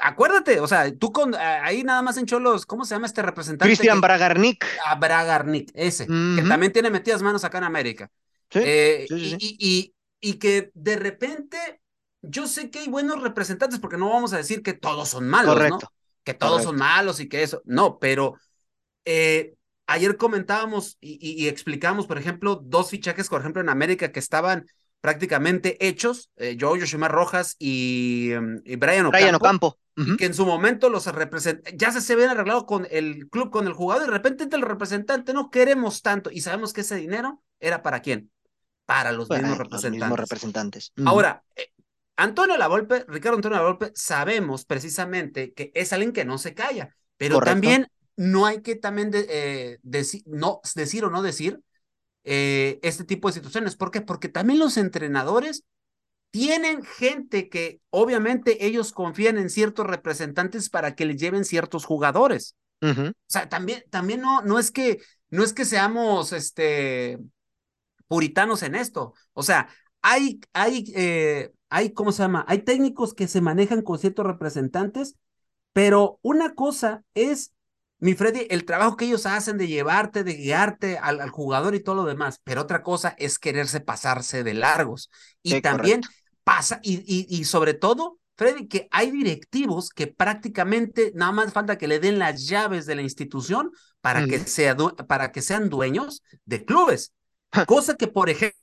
[0.00, 3.64] acuérdate, o sea, tú con ahí nada más en Cholos, ¿cómo se llama este representante?
[3.64, 4.64] Cristian Bragarnik.
[4.84, 8.10] Ah, Bragarnik, ese, que también tiene metidas manos acá en América.
[8.50, 11.80] Eh, y, y, y, que de repente,
[12.22, 15.58] yo sé que hay buenos representantes, porque no vamos a decir que todos son malos,
[15.68, 15.78] ¿no?
[16.22, 18.34] Que todos son malos y que eso, no, pero
[19.04, 19.54] eh,
[19.86, 24.66] ayer comentábamos y, y, explicábamos, por ejemplo, dos fichajes, por ejemplo, en América que estaban
[25.04, 29.78] prácticamente hechos, eh, Joe Yoshimar Rojas y, em, Brian Ocampo,
[30.16, 31.04] que en su momento los
[31.74, 34.62] ya se, se habían arreglado con el club, con el jugador, y de repente el
[34.62, 38.30] representante, no queremos tanto, y sabemos que ese dinero era para quién,
[38.86, 40.92] para los, mismos, representantes.
[41.04, 41.70] Ahora, eh,
[42.16, 47.40] Antonio Lavolpe, Ricardo Antonio Lavolpe, sabemos precisamente que es alguien que no se calla, pero
[47.40, 49.78] también no hay que también eh,
[50.26, 51.60] no, decir o no decir
[52.24, 53.76] eh, este tipo de situaciones.
[53.76, 54.00] ¿Por qué?
[54.00, 55.64] Porque también los entrenadores
[56.30, 62.56] tienen gente que obviamente ellos confían en ciertos representantes para que les lleven ciertos jugadores.
[62.80, 65.00] O sea, también, también no, no es que,
[65.30, 67.18] no es que seamos este
[68.08, 69.14] puritanos en esto.
[69.32, 69.68] O sea,
[70.02, 72.44] hay, hay, eh, hay, ¿cómo se llama?
[72.48, 75.16] Hay técnicos que se manejan con ciertos representantes,
[75.72, 77.52] pero una cosa es,
[78.04, 81.94] mi Freddy, el trabajo que ellos hacen de llevarte, de guiarte al, jugador y todo
[81.94, 85.08] lo demás, pero otra cosa es quererse pasarse de largos.
[85.42, 86.02] Y también
[86.42, 91.78] pasa, y, y, y sobre todo, Freddy, que hay directivos que prácticamente nada más falta
[91.78, 93.70] que le den las llaves de la institución
[94.02, 97.14] para, que, sea, para que sean dueños de clubes.
[97.66, 98.60] Cosa que, por ejemplo,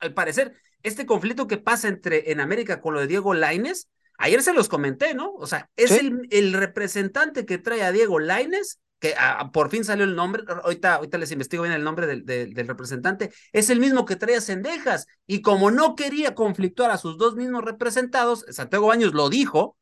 [0.00, 4.42] al parecer, este conflicto que pasa entre en América con lo de Diego Laines, ayer
[4.42, 5.32] se los comenté, ¿no?
[5.34, 9.14] O sea, es el, el, representante que trae a Diego Laines, que
[9.52, 13.32] por fin salió el nombre, ahorita, ahorita les investigo bien el nombre del, del, representante,
[13.52, 17.36] es el mismo que trae a Cendejas, y como no quería conflictuar a sus dos
[17.36, 19.76] mismos representados, Santiago Baños lo dijo,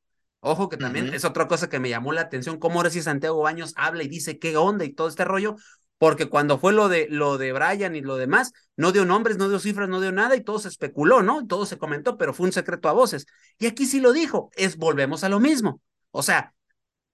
[0.46, 3.40] Ojo que también es otra cosa que me llamó la atención, cómo ahora si Santiago
[3.40, 5.56] Baños habla y dice qué onda y todo este rollo,
[6.04, 9.48] porque cuando fue lo de, lo de Brian y lo demás, no dio nombres, no
[9.48, 11.46] dio cifras, no dio nada y todo se especuló, ¿no?
[11.46, 13.24] Todo se comentó, pero fue un secreto a voces.
[13.58, 15.80] Y aquí sí lo dijo, es volvemos a lo mismo.
[16.10, 16.52] O sea,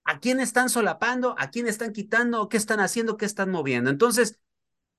[0.03, 1.35] ¿a quién están solapando?
[1.39, 2.49] ¿A quién están quitando?
[2.49, 3.15] ¿Qué están haciendo?
[3.15, 3.89] ¿Qué están moviendo?
[3.89, 4.39] Entonces,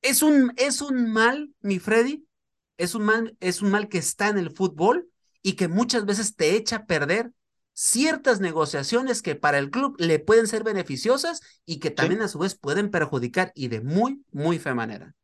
[0.01, 2.27] es un, es un mal, mi Freddy,
[2.79, 5.11] es un mal, es un mal que está en el fútbol
[5.43, 7.31] y que muchas veces te echa a perder
[7.73, 12.39] ciertas negociaciones que para el club le pueden ser beneficiosas y que también a su
[12.39, 15.15] vez pueden perjudicar y de muy, muy fea manera.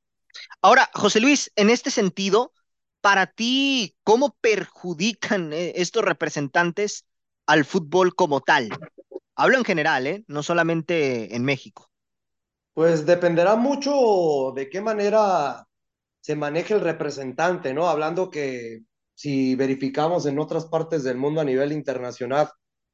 [0.63, 2.53] Ahora, José Luis, en este sentido,
[3.01, 7.05] para ti, ¿cómo perjudican eh, estos representantes
[7.47, 8.69] al fútbol como tal?
[9.35, 10.25] Hablo en general, ¿eh?
[10.27, 11.91] no solamente en México.
[12.75, 15.67] Pues dependerá mucho de qué manera
[16.21, 17.89] se maneje el representante, ¿no?
[17.89, 18.83] Hablando que
[19.19, 22.49] si verificamos en otras partes del mundo a nivel internacional,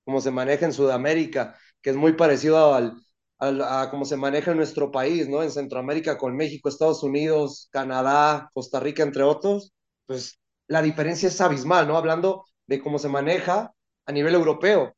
[0.06, 2.96] como se maneja en Sudamérica, que es muy parecido al,
[3.38, 5.42] a cómo se maneja en nuestro país, ¿no?
[5.42, 9.74] En Centroamérica con México, Estados Unidos, Canadá, Costa Rica, entre otros,
[10.06, 11.98] pues la diferencia es abismal, ¿no?
[11.98, 13.74] Hablando de cómo se maneja
[14.06, 14.94] a nivel europeo.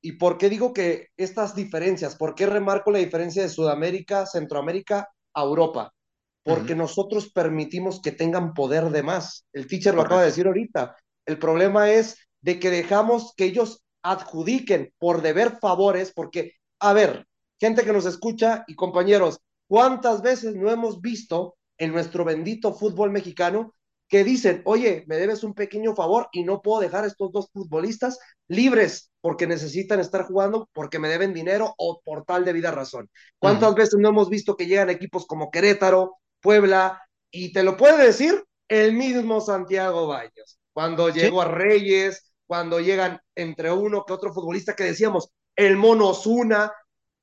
[0.00, 2.16] ¿Y por qué digo que estas diferencias?
[2.16, 5.92] ¿Por qué remarco la diferencia de Sudamérica, Centroamérica a Europa?
[6.42, 9.46] Porque nosotros permitimos que tengan poder de más.
[9.52, 10.96] El teacher lo acaba de decir ahorita.
[11.26, 17.26] El problema es de que dejamos que ellos adjudiquen por deber favores, porque, a ver,
[17.60, 23.10] gente que nos escucha y compañeros, ¿cuántas veces no hemos visto en nuestro bendito fútbol
[23.10, 23.74] mexicano
[24.08, 27.48] que dicen, oye, me debes un pequeño favor y no puedo dejar a estos dos
[27.52, 32.72] futbolistas libres porque necesitan estar jugando, porque me deben dinero o por tal de vida
[32.72, 33.08] razón?
[33.38, 38.04] ¿Cuántas veces no hemos visto que llegan equipos como Querétaro, Puebla, y te lo puede
[38.04, 44.32] decir el mismo Santiago Baños, cuando llegó a Reyes, cuando llegan entre uno que otro
[44.32, 46.72] futbolista que decíamos, el Mono Osuna,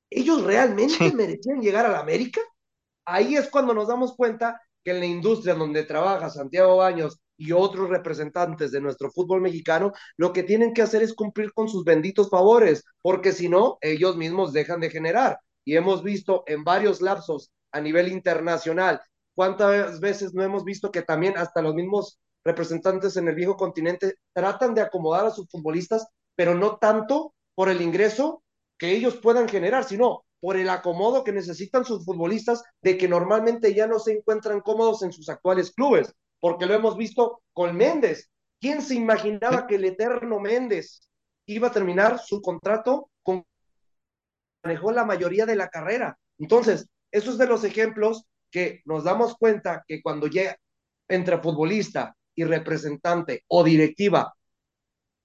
[0.10, 2.42] ¿ellos realmente merecían llegar a la América?
[3.06, 7.52] Ahí es cuando nos damos cuenta que en la industria donde trabaja Santiago Baños y
[7.52, 11.84] otros representantes de nuestro fútbol mexicano, lo que tienen que hacer es cumplir con sus
[11.84, 15.40] benditos favores, porque si no, ellos mismos dejan de generar.
[15.64, 19.02] Y hemos visto en varios lapsos a nivel internacional.
[19.36, 24.16] ¿Cuántas veces no hemos visto que también hasta los mismos representantes en el viejo continente
[24.34, 28.42] tratan de acomodar a sus futbolistas, pero no tanto por el ingreso
[28.78, 33.74] que ellos puedan generar, sino por el acomodo que necesitan sus futbolistas de que normalmente
[33.74, 38.30] ya no se encuentran cómodos en sus actuales clubes, porque lo hemos visto con Méndez.
[38.60, 41.02] ¿Quién se imaginaba que el eterno Méndez
[41.46, 43.46] iba a terminar su contrato con
[44.64, 46.18] manejó la mayoría de la carrera?
[46.38, 50.58] Entonces, eso es de los ejemplos que nos damos cuenta que cuando llega
[51.08, 54.34] entre futbolista y representante o directiva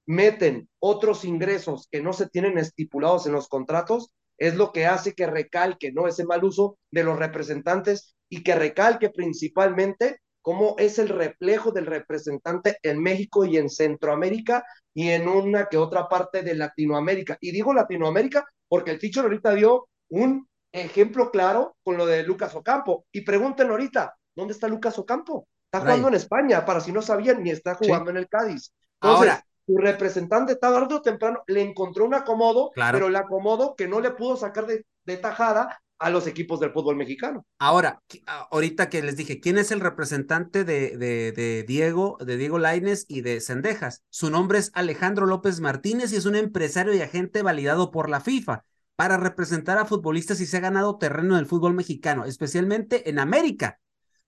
[0.07, 5.15] meten otros ingresos que no se tienen estipulados en los contratos, es lo que hace
[5.15, 6.09] que recalque ¿no?
[6.09, 11.87] ese mal uso de los representantes y que recalque principalmente cómo es el reflejo del
[11.87, 17.39] representante en México y en Centroamérica y en una que otra parte de Latinoamérica.
[17.41, 22.55] Y digo Latinoamérica porque el teacher ahorita dio un ejemplo claro con lo de Lucas
[22.55, 23.07] Ocampo.
[23.13, 25.47] Y pregúntenlo ahorita, ¿dónde está Lucas Ocampo?
[25.67, 28.73] Está jugando en España, para si no sabían, ni está jugando en el Cádiz.
[29.01, 33.89] Entonces, Ahora, su representante tarde o temprano le encontró un acomodo, pero el acomodo que
[33.89, 37.47] no le pudo sacar de, de tajada a los equipos del fútbol mexicano.
[37.59, 38.03] Ahora,
[38.51, 43.07] ahorita que les dije, ¿quién es el representante de, de, de Diego, de Diego Laines
[43.09, 44.03] y de Cendejas?
[44.11, 48.21] Su nombre es Alejandro López Martínez y es un empresario y agente validado por la
[48.21, 48.65] FIFA
[48.97, 53.19] para representar a futbolistas y se ha ganado terreno en el fútbol mexicano, especialmente en
[53.19, 53.81] América,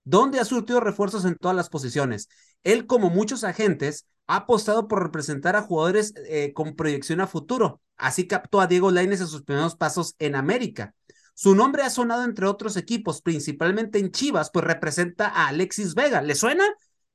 [0.05, 2.29] donde ha surtido refuerzos en todas las posiciones.
[2.63, 7.83] Él, como muchos agentes, ha apostado por representar a jugadores eh, con proyección a futuro,
[7.97, 10.95] Así captó a Diego Lainez en sus primeros pasos en América.
[11.35, 16.23] Su nombre ha sonado entre otros equipos, principalmente en Chivas, pues representa a Alexis Vega.
[16.23, 16.65] ¿Le suena?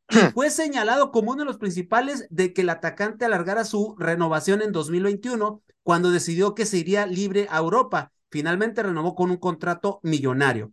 [0.34, 4.72] Fue señalado como uno de los principales de que el atacante alargara su renovación en
[4.72, 8.12] 2021 cuando decidió que se iría libre a Europa.
[8.30, 10.72] Finalmente renovó con un contrato millonario.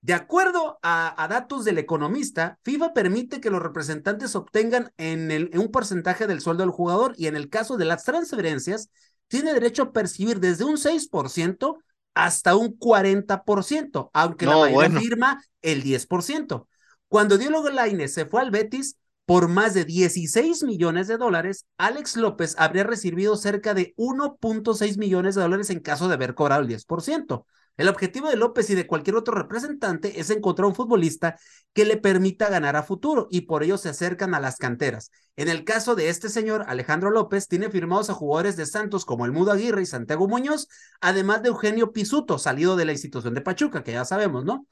[0.00, 5.70] De acuerdo a, datos del economista, FIFA permite que los representantes obtengan en, en, un
[5.70, 8.88] porcentaje del sueldo del jugador y en el caso de las transferencias,
[9.28, 11.76] tiene derecho a percibir desde un 6%
[12.14, 16.68] hasta un 40%, aunque la mayoría firma el 10%.
[17.08, 22.16] Cuando Diego Lainez se fue al Betis por más de 16 millones de dólares, Alex
[22.16, 26.68] López habría recibido cerca de 1.6 millones de dólares en caso de haber cobrado el
[26.68, 27.44] 10%.
[27.76, 31.36] El objetivo de López y de cualquier otro representante es encontrar un futbolista
[31.72, 35.10] que le permita ganar a futuro y por ello se acercan a las canteras.
[35.34, 39.24] En el caso de este señor, Alejandro López, tiene firmados a jugadores de Santos como
[39.24, 40.68] el Mudo Aguirre y Santiago Muñoz,
[41.00, 44.66] además de Eugenio Pisuto, salido de la institución de Pachuca, que ya sabemos, ¿no?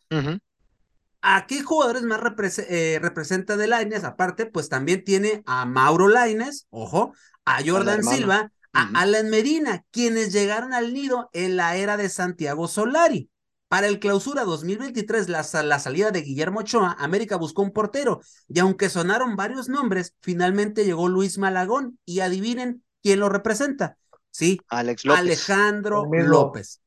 [1.22, 2.20] ¿A qué jugadores más
[2.68, 4.02] eh, representa de Laines?
[4.02, 10.32] Aparte, pues también tiene a Mauro Laines, ojo, a Jordan Silva, a Alan Medina, quienes
[10.32, 13.30] llegaron al nido en la era de Santiago Solari.
[13.68, 18.58] Para el clausura 2023, la, la, salida de Guillermo Ochoa, América buscó un portero y
[18.58, 23.96] aunque sonaron varios nombres, finalmente llegó Luis Malagón y adivinen quién lo representa.
[24.30, 25.20] Sí, Alex López.
[25.20, 26.81] Alejandro López.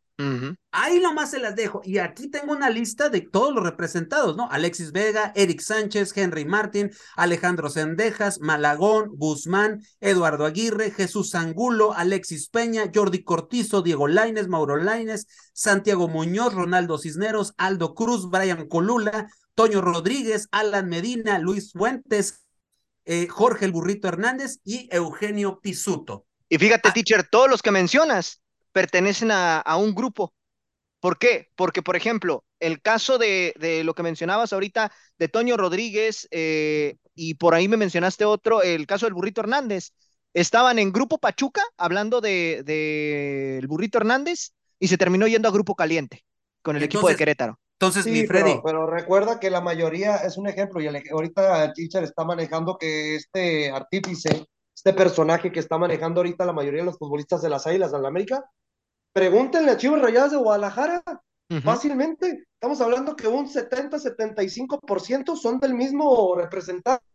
[0.71, 1.82] Ahí nomás se las dejo.
[1.84, 4.49] Y aquí tengo una lista de todos los representados, ¿no?
[4.49, 12.49] Alexis Vega, Eric Sánchez, Henry Martín, Alejandro Sendejas, Malagón, Guzmán, Eduardo Aguirre, Jesús Angulo, Alexis
[12.49, 19.28] Peña, Jordi Cortizo, Diego Laines, Mauro Laines, Santiago Muñoz, Ronaldo Cisneros, Aldo Cruz, Brian Colula,
[19.54, 22.45] Toño Rodríguez, Alan Medina, Luis Fuentes,
[23.04, 26.25] eh, Jorge el Burrito Hernández y Eugenio Pisuto.
[26.47, 26.93] Y fíjate, ah.
[26.93, 28.41] teacher, todos los que mencionas
[28.75, 30.33] pertenecen a, un grupo.
[30.99, 31.47] ¿Por qué?
[31.55, 33.53] Porque, por ejemplo, el caso de,
[33.85, 38.85] lo que mencionabas ahorita de Toño Rodríguez eh, y por ahí me mencionaste otro, el
[38.85, 39.93] caso del Burrito Hernández,
[40.33, 45.53] estaban en Grupo Pachuca hablando del de, el Burrito Hernández y se terminó yendo a
[45.53, 46.25] Grupo Caliente
[46.61, 47.57] con el equipo de Querétaro.
[47.79, 48.59] Entonces, mi Freddy.
[48.61, 53.15] Pero, recuerda que la mayoría es un ejemplo y ahorita el teacher está manejando que
[53.15, 57.65] este artífice, este personaje que está manejando ahorita la mayoría de los futbolistas de las
[57.67, 58.43] Águilas de la América,
[59.15, 61.01] Pregúntenle a Chivas Rayadas de Guadalajara,
[61.63, 62.47] fácilmente.
[62.54, 67.06] Estamos hablando que un 70-75% son del mismo representante.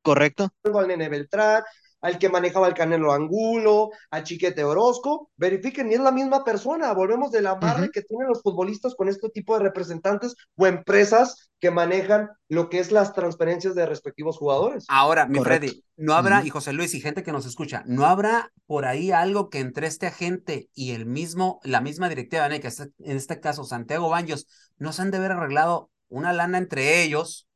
[0.00, 0.48] Correcto.
[0.64, 1.62] Al Nene Beltrán,
[2.00, 6.92] al que manejaba el Canelo Angulo, a Chiquete Orozco, verifiquen, y es la misma persona,
[6.92, 11.50] volvemos de la madre que tienen los futbolistas con este tipo de representantes o empresas
[11.60, 14.86] que manejan lo que es las transferencias de respectivos jugadores.
[14.88, 18.50] Ahora, mi Freddy, no habrá, y José Luis y gente que nos escucha, no habrá
[18.66, 22.62] por ahí algo que entre este agente y el mismo, la misma directiva, en
[22.98, 24.46] este caso Santiago Baños,
[24.78, 27.46] nos han de haber arreglado una lana entre ellos,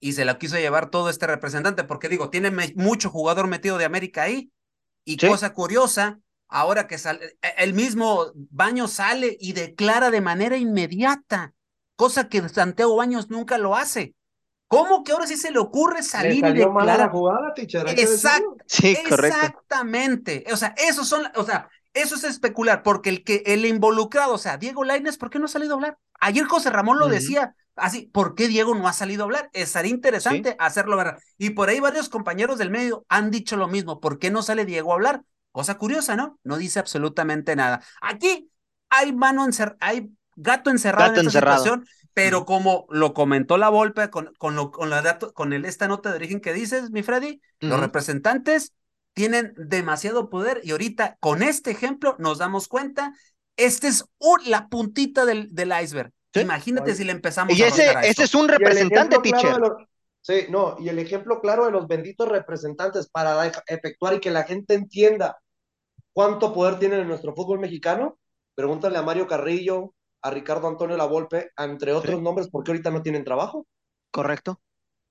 [0.00, 3.84] y se la quiso llevar todo este representante, porque digo, tiene mucho jugador metido de
[3.84, 4.50] América ahí.
[5.04, 10.56] Y cosa curiosa, ahora que sale, e, el mismo Baños sale y declara de manera
[10.56, 11.52] inmediata,
[11.96, 14.14] cosa que Santiago Baños nunca lo hace.
[14.66, 17.10] ¿Cómo que ahora sí se le ocurre salir y declarar?
[17.10, 17.52] Jugada,
[18.66, 20.44] sí, Exactamente.
[20.52, 24.38] O sea, esos son, o sea, eso es especular, porque el que el involucrado, o
[24.38, 25.98] sea, Diego Lainez, ¿por qué no ha salido a hablar?
[26.20, 29.50] Ayer José Ramón lo decía, así, ¿por qué Diego no ha salido a hablar?
[29.52, 31.18] Estaría interesante hacerlo verdad.
[31.38, 34.64] Y por ahí varios compañeros del medio han dicho lo mismo, ¿por qué no sale
[34.64, 35.22] Diego a hablar?
[35.52, 36.38] Cosa curiosa, ¿no?
[36.44, 37.82] No dice absolutamente nada.
[38.00, 38.50] Aquí
[38.88, 44.10] hay mano encerrada, hay gato encerrado en esta situación, pero como lo comentó la Volpe
[44.10, 47.40] con, con, lo, con, la con el, esta nota de origen que dices, mi Freddy,
[47.60, 48.74] los representantes
[49.12, 53.12] tienen demasiado poder y ahorita con este ejemplo nos damos cuenta,
[53.56, 54.04] esta es
[54.44, 56.12] la puntita del, del iceberg.
[56.34, 59.56] Imagínate si le empezamos y ese, ese es un representante, teacher.
[60.20, 64.44] sí, no, y el ejemplo claro de los benditos representantes para efectuar y que la
[64.44, 65.38] gente entienda
[66.12, 68.18] cuánto poder tienen en nuestro fútbol mexicano,
[68.54, 73.24] pregúntale a Mario Carrillo, a Ricardo Antonio Lavolpe, entre otros nombres, porque ahorita no tienen
[73.24, 73.66] trabajo.
[74.10, 74.60] Correcto.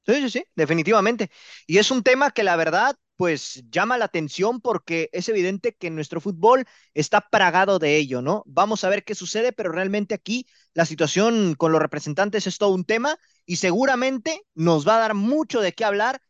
[0.05, 1.29] Sí, sí, sí, definitivamente.
[1.67, 5.89] Y es un tema que la verdad pues llama la atención porque es evidente que
[5.89, 8.43] nuestro fútbol está pragado de ello, ¿no?
[8.45, 12.73] Vamos a ver qué sucede, pero realmente aquí la situación con los representantes es todo
[12.73, 16.21] un tema y seguramente nos va a dar mucho de qué hablar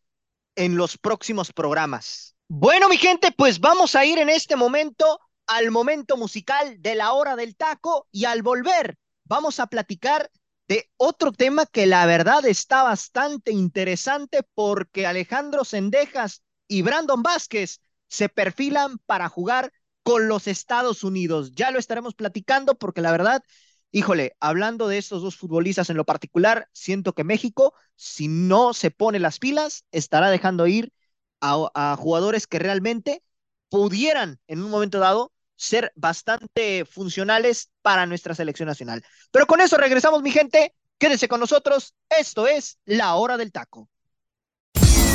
[0.55, 2.35] en los próximos programas.
[2.47, 7.13] Bueno, mi gente, pues vamos a ir en este momento al momento musical de la
[7.13, 10.31] hora del taco y al volver vamos a platicar
[10.67, 17.81] de otro tema que la verdad está bastante interesante porque Alejandro Sendejas y Brandon Vázquez
[18.07, 21.51] se perfilan para jugar con los Estados Unidos.
[21.53, 23.43] Ya lo estaremos platicando porque la verdad,
[23.91, 28.91] híjole, hablando de estos dos futbolistas en lo particular, siento que México, si no se
[28.91, 30.93] pone las pilas, estará dejando ir
[31.41, 33.23] a, jugadores que realmente
[33.69, 39.03] pudieran en un momento dado ser bastante funcionales para nuestra selección nacional.
[39.31, 40.73] Pero con eso regresamos, mi gente.
[40.97, 41.95] Quédese con nosotros.
[42.09, 43.89] Esto es La Hora del Taco.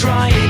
[0.00, 0.49] trying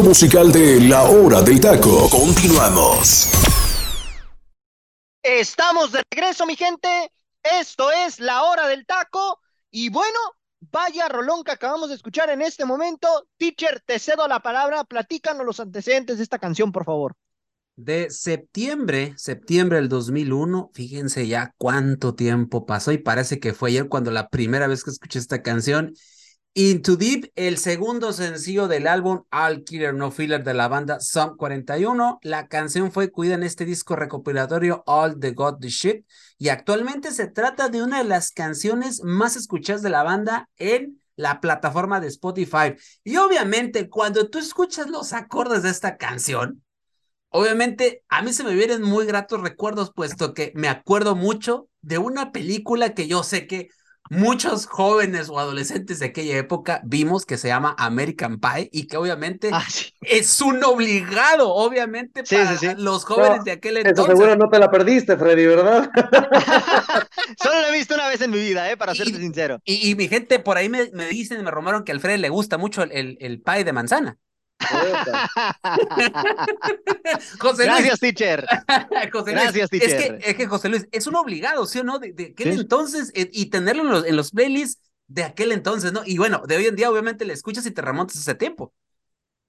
[0.00, 2.08] Musical de La Hora del Taco.
[2.08, 3.28] Continuamos.
[5.22, 6.88] Estamos de regreso, mi gente.
[7.60, 9.40] Esto es La Hora del Taco.
[9.70, 10.18] Y bueno,
[10.60, 13.26] vaya rolón que acabamos de escuchar en este momento.
[13.36, 14.84] Teacher, te cedo la palabra.
[14.84, 17.14] Platícanos los antecedentes de esta canción, por favor.
[17.76, 23.88] De septiembre, septiembre del 2001, fíjense ya cuánto tiempo pasó y parece que fue ayer
[23.88, 25.94] cuando la primera vez que escuché esta canción
[26.54, 31.34] Into Deep, el segundo sencillo del álbum All Killer No Filler de la banda Sum
[31.38, 32.18] 41.
[32.22, 36.04] La canción fue cuida en este disco recopilatorio All the God the Shit
[36.36, 41.00] y actualmente se trata de una de las canciones más escuchadas de la banda en
[41.16, 42.74] la plataforma de Spotify.
[43.02, 46.62] Y obviamente cuando tú escuchas los acordes de esta canción,
[47.30, 51.96] obviamente a mí se me vienen muy gratos recuerdos puesto que me acuerdo mucho de
[51.96, 53.70] una película que yo sé que
[54.12, 58.96] muchos jóvenes o adolescentes de aquella época vimos que se llama American Pie y que
[58.96, 59.92] obviamente Ah, sí.
[60.02, 62.74] es un obligado, obviamente, Sí, para sí, sí.
[62.76, 64.18] los jóvenes No, de aquel Eso entonces.
[64.18, 65.90] seguro no te la perdiste, Freddy, ¿verdad?
[67.42, 68.76] Solo lo he visto una vez en mi vida, ¿eh?
[68.76, 69.60] Para Y- serte sincero.
[69.64, 72.28] Y, y mi gente por ahí me, me dicen, me romaron que a Alfred le
[72.28, 74.18] gusta mucho el, el, el pie de manzana.
[77.38, 78.46] José Luis, Gracias, teacher.
[79.12, 80.18] José Luis, Gracias, es que, teacher.
[80.22, 81.98] es que José Luis, es un obligado, ¿sí o no?
[81.98, 82.52] De, de aquel Sí.
[82.52, 86.02] entonces eh, y tenerlo en los, en los playlists de aquel entonces, ¿no?
[86.06, 88.72] Y bueno, de hoy en día obviamente le escuchas y te remontas ese tiempo.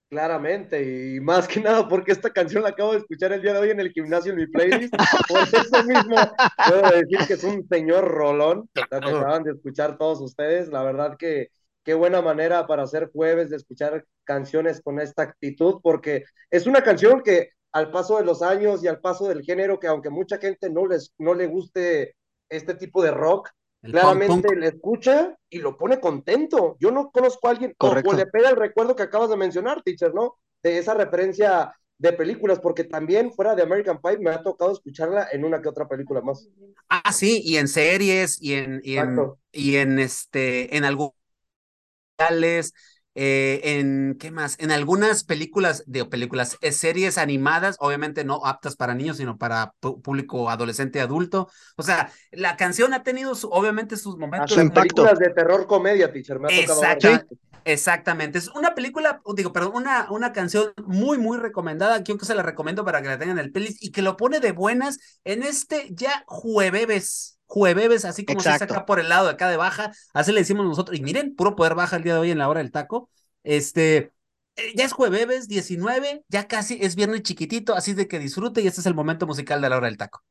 [0.10, 3.60] Claramente, y más que nada porque esta canción la acabo de escuchar el día de
[3.60, 4.94] hoy en el gimnasio en mi playlist.
[5.28, 6.16] Por eso mismo
[6.62, 9.18] puedo decir que es un señor rolón, que Claro.
[9.18, 10.68] acaban de escuchar todos ustedes.
[10.70, 11.48] La verdad que
[11.84, 16.82] qué buena manera para hacer jueves de escuchar canciones con esta actitud, porque es una
[16.82, 20.38] canción que al paso de los años y al paso del género, que aunque mucha
[20.38, 22.16] gente no les no le guste
[22.50, 23.50] este tipo de rock,
[23.82, 24.58] El claramente punk.
[24.60, 26.78] le escucha y lo pone contento.
[26.80, 28.10] Yo no conozco a alguien, o, Correcto.
[28.12, 30.36] o le pega el recuerdo que acabas de mencionar, teacher, ¿no?
[30.62, 35.28] De esa referencia de películas, porque también fuera de American Pie me ha tocado escucharla
[35.32, 36.48] en una que otra película más.
[36.90, 39.18] Ah, sí, y en series, y en, y en,
[39.52, 40.84] y en este, en
[42.28, 42.74] algunos
[43.16, 44.56] eh, en, ¿qué más?
[44.60, 49.74] En algunas películas, de películas, eh, series animadas, obviamente no aptas para niños, sino para
[49.80, 51.50] público adolescente adulto.
[51.78, 54.52] O sea, la canción ha tenido su- obviamente sus momentos.
[54.52, 55.04] su Las impacto.
[55.04, 56.98] películas de terror comedia, teacher, me ha tocado ver.
[56.98, 57.26] Exacta-
[57.66, 58.40] Exactamente.
[58.40, 62.04] Es una película, digo, perdón, una, una canción muy, muy recomendada.
[62.04, 64.18] Yo que se la recomiendo para que la tengan en el playlist y que lo
[64.18, 67.33] pone de buenas en este ya jueves.
[67.54, 68.56] Jueves, así como se Exacto.
[68.56, 70.98] saca por el lado de acá de baja, así le decimos nosotros.
[70.98, 73.10] Y miren, puro poder baja el día de hoy en la hora del taco.
[73.44, 74.12] Este,
[74.56, 78.68] eh, ya es jueves 19, ya casi es viernes chiquitito, así de que disfrute y
[78.68, 80.24] este es el momento musical de la hora del taco.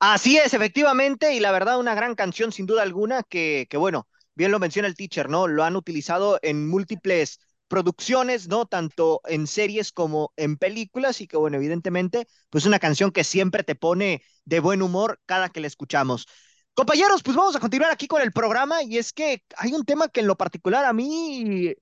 [0.00, 4.06] Así es, efectivamente, y la verdad, una gran canción sin duda alguna que, que bueno,
[4.34, 5.46] bien lo menciona el teacher, ¿no?
[5.48, 8.66] Lo han utilizado en múltiples producciones, ¿no?
[8.66, 13.64] Tanto en series como en películas y que, bueno, evidentemente, pues una canción que siempre
[13.64, 16.26] te pone de buen humor cada que la escuchamos.
[16.74, 20.08] Compañeros, pues vamos a continuar aquí con el programa y es que hay un tema
[20.08, 21.72] que en lo particular a mí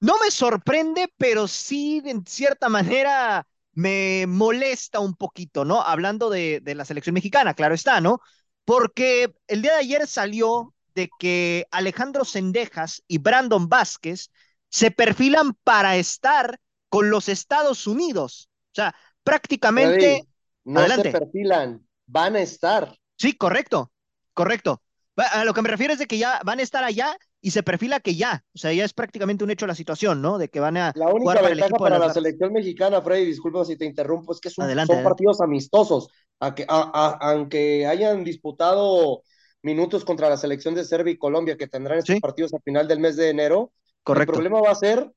[0.00, 5.82] no me sorprende, pero sí, en cierta manera me molesta un poquito, ¿no?
[5.82, 8.20] Hablando de, de la selección mexicana, claro está, ¿no?
[8.64, 14.30] Porque el día de ayer salió de que Alejandro Sendejas y Brandon Vázquez
[14.70, 18.48] se perfilan para estar con los Estados Unidos.
[18.72, 20.28] O sea, prácticamente, Freddy,
[20.64, 21.12] no Adelante.
[21.12, 22.94] se perfilan, van a estar.
[23.16, 23.92] sí, correcto,
[24.38, 24.82] correcto.
[25.16, 27.64] A lo que me refiero es de que ya van a estar allá y se
[27.64, 30.38] perfila que ya, o sea, ya es prácticamente un hecho la situación, ¿no?
[30.38, 32.14] De que van a La jugar única para el ventaja para la Garras.
[32.14, 35.10] selección mexicana, Freddy, disculpa si te interrumpo, es que son, Adelante, son adelante.
[35.16, 36.08] partidos amistosos.
[36.40, 39.22] A que, a- a- aunque hayan disputado
[39.62, 42.20] minutos contra la selección de Serbia y Colombia, que tendrán estos Sí.
[42.20, 44.32] partidos a final del mes de enero, el Correcto.
[44.34, 45.10] problema va a ser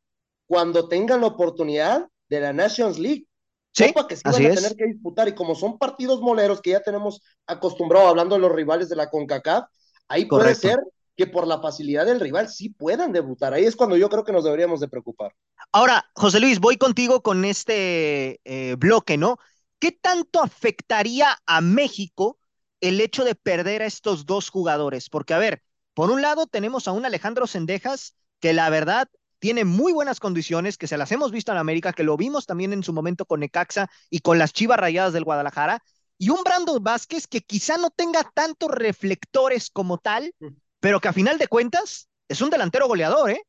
[0.48, 3.28] cuando tengan la oportunidad de la Nations League.
[3.74, 4.62] Sí, Copa que sí así van a es.
[4.62, 8.52] tener que disputar, y como son partidos moleros que ya tenemos acostumbrado hablando de los
[8.52, 9.66] rivales de la CONCACAF,
[10.08, 10.80] ahí puede ser
[11.16, 13.54] que por la facilidad del rival sí puedan debutar.
[13.54, 15.34] Ahí es cuando yo creo que nos deberíamos de preocupar.
[15.72, 19.38] Ahora, José Luis, voy contigo con este eh, bloque, ¿no?
[19.80, 22.40] ¿Qué tanto afectaría a México
[22.82, 25.10] el hecho de perder a estos dos jugadores?
[25.10, 25.64] Porque, a ver,
[25.94, 29.08] por un lado tenemos a un Alejandro Sendejas que la verdad
[29.42, 32.74] tiene muy buenas condiciones, que se las hemos visto en América, que lo vimos también
[32.74, 35.84] en su momento con Necaxa y con las Chivas Rayadas del Guadalajara,
[36.20, 40.32] y un Brandon Vázquez que quizá no tenga tantos reflectores como tal,
[40.80, 43.42] pero que a final de cuentas es un delantero goleador, ¿eh?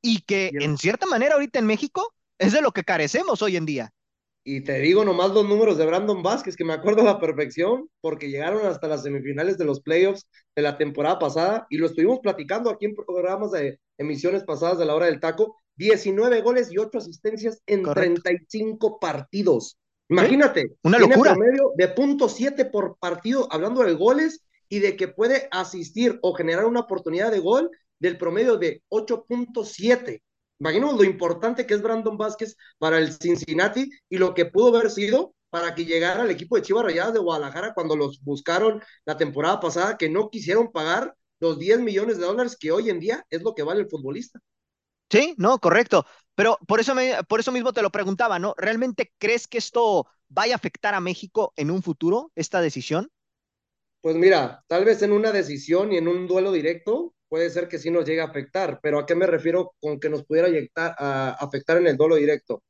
[0.00, 3.66] Y que en cierta manera ahorita en México es de lo que carecemos hoy en
[3.66, 3.92] día.
[4.48, 7.90] Y te digo nomás los números de Brandon Vázquez, que me acuerdo a la perfección,
[8.00, 10.24] porque llegaron hasta las semifinales de los playoffs
[10.54, 14.84] de la temporada pasada, y lo estuvimos platicando aquí en programas de emisiones pasadas de
[14.84, 18.22] la hora del taco, 19 goles y 8 asistencias en Correcto.
[18.22, 19.78] 35 partidos.
[20.08, 21.34] Imagínate, una tiene locura.
[21.34, 26.66] promedio de .7 por partido, hablando de goles, y de que puede asistir o generar
[26.66, 27.68] una oportunidad de gol
[27.98, 30.22] del promedio de 8.7.
[30.58, 34.90] Imaginemos lo importante que es Brandon Vázquez para el Cincinnati y lo que pudo haber
[34.90, 39.16] sido para que llegara al equipo de Chivas Rayadas de Guadalajara cuando los buscaron la
[39.16, 43.24] temporada pasada, que no quisieron pagar los 10 millones de dólares que hoy en día
[43.30, 44.40] es lo que vale el futbolista.
[45.10, 46.04] Sí, no, correcto.
[46.34, 48.54] Pero por eso, me, por eso mismo te lo preguntaba, ¿no?
[48.58, 53.10] ¿Realmente crees que esto vaya a afectar a México en un futuro, esta decisión?
[54.00, 57.78] Pues mira, tal vez en una decisión y en un duelo directo puede ser que
[57.78, 60.48] sí nos llegue a afectar, pero ¿a qué me refiero con que nos pudiera
[61.38, 62.62] afectar en el duelo directo?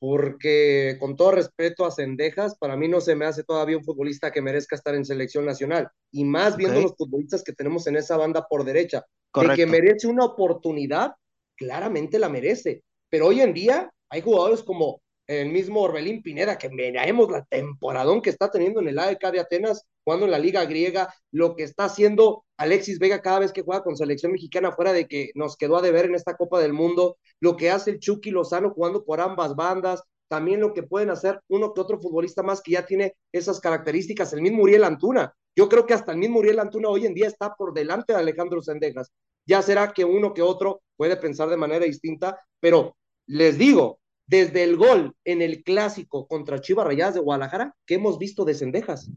[0.00, 4.30] porque con todo respeto a Cendejas, para mí no se me hace todavía un futbolista
[4.30, 8.16] que merezca estar en selección nacional, y más viendo los futbolistas que tenemos en esa
[8.16, 9.56] banda por derecha, de Correcto.
[9.56, 11.12] que merece una oportunidad,
[11.56, 16.70] claramente la merece, pero hoy en día hay jugadores como el mismo Orbelín Pineda, que
[16.70, 20.64] miremos la temporadón que está teniendo en el AEK de Atenas, jugando en la Liga
[20.64, 24.94] Griega, lo que está haciendo Alexis Vega cada vez que juega con selección mexicana, fuera
[24.94, 27.98] de que nos quedó a deber en esta Copa del Mundo, lo que hace el
[27.98, 32.42] Chucky Lozano jugando por ambas bandas, también lo que pueden hacer uno que otro futbolista
[32.42, 35.34] más que ya tiene esas características, el mismo Uriel Antuna.
[35.54, 38.18] Yo creo que hasta el mismo Uriel Antuna hoy en día está por delante de
[38.18, 39.12] Alejandro Sendejas.
[39.46, 42.96] Ya será que uno que otro puede pensar de manera distinta, pero
[43.26, 48.18] les digo, desde el gol en el clásico contra Chivas Rayadas de Guadalajara, que hemos
[48.18, 49.10] visto de Cendejas.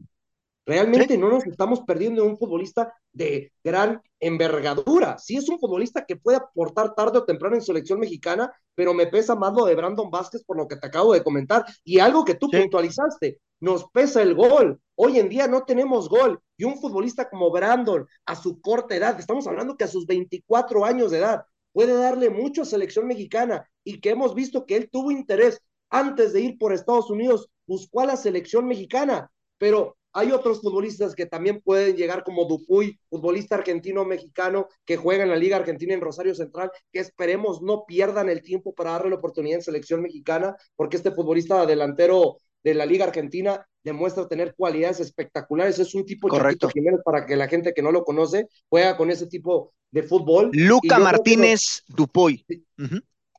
[0.64, 5.18] Realmente no nos estamos perdiendo un futbolista de gran envergadura.
[5.18, 9.08] Sí es un futbolista que puede aportar tarde o temprano en selección mexicana, pero me
[9.08, 11.64] pesa más lo de Brandon Vázquez por lo que te acabo de comentar.
[11.84, 12.58] Y algo que tú Sí.
[12.60, 14.80] puntualizaste, nos pesa el gol.
[14.94, 16.40] Hoy en día no tenemos gol.
[16.56, 20.84] Y un futbolista como Brandon, a su corta edad, estamos hablando que a sus 24
[20.84, 24.88] años de edad, puede darle mucho a selección mexicana y que hemos visto que él
[24.90, 25.60] tuvo interés
[25.90, 31.14] antes de ir por Estados Unidos, buscó a la selección mexicana, pero hay otros futbolistas
[31.14, 36.00] que también pueden llegar como Dupuy, futbolista argentino-mexicano que juega en la Liga Argentina en
[36.00, 40.56] Rosario Central, que esperemos no pierdan el tiempo para darle la oportunidad en selección mexicana,
[40.76, 45.78] porque este futbolista delantero de la Liga Argentina demuestra tener cualidades espectaculares.
[45.78, 46.66] Es un tipo Correcto.
[46.66, 50.02] Chaquito Jiménez para que la gente que no lo conoce juega con ese tipo de
[50.02, 50.50] fútbol.
[50.52, 52.44] Luca Martínez Dupuy.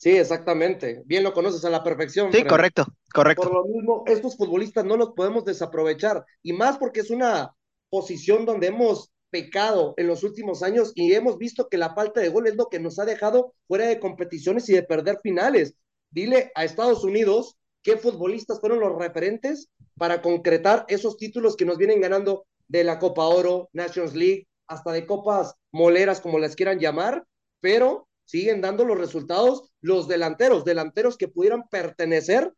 [0.04, 1.02] Sí, exactamente.
[1.06, 2.30] Bien lo conoces a la perfección.
[2.30, 2.50] Sí, Fred.
[2.50, 3.44] correcto, correcto.
[3.44, 6.26] Por lo mismo, estos futbolistas no los podemos desaprovechar.
[6.42, 7.56] Y más porque es una
[7.90, 12.28] posición donde hemos pecado en los últimos años y hemos visto que la falta de
[12.28, 15.74] gol es lo que nos ha dejado fuera de competiciones y de perder finales.
[16.12, 21.78] Dile a Estados Unidos qué futbolistas fueron los referentes para concretar esos títulos que nos
[21.78, 26.80] vienen ganando de la Copa Oro, Nations League, hasta de copas moleras, como las quieran
[26.80, 27.24] llamar,
[27.62, 32.52] pero siguen dando los resultados los delanteros, delanteros que pudieran pertenecer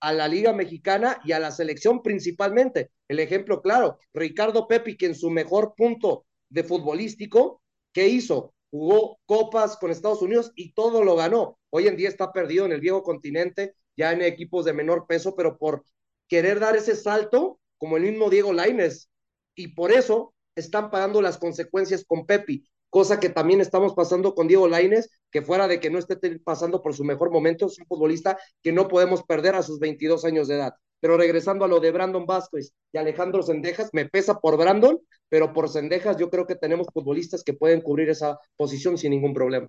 [0.00, 2.90] a la Liga Mexicana y a la selección principalmente.
[3.08, 7.62] El ejemplo claro, Ricardo Pepi, que en su mejor punto de futbolístico,
[7.94, 8.52] ¿qué hizo?
[8.70, 11.58] Jugó copas con Estados Unidos y todo lo ganó.
[11.70, 15.34] Hoy en día está perdido en el viejo continente, ya en equipos de menor peso,
[15.34, 15.84] pero por
[16.28, 19.08] querer dar ese salto, como el mismo Diego Lainez,
[19.54, 24.46] y por eso están pagando las consecuencias con Pepi, cosa que también estamos pasando con
[24.46, 27.86] Diego Lainez, que fuera de que no esté pasando por su mejor momento, es un
[27.86, 30.74] futbolista que no podemos perder a sus 22 años de edad.
[31.00, 35.52] Pero regresando a lo de Brandon Vázquez y Alejandro Sendejas, me pesa por Brandon, pero
[35.52, 39.68] por Sendejas yo creo que tenemos futbolistas que pueden cubrir esa posición sin ningún problema.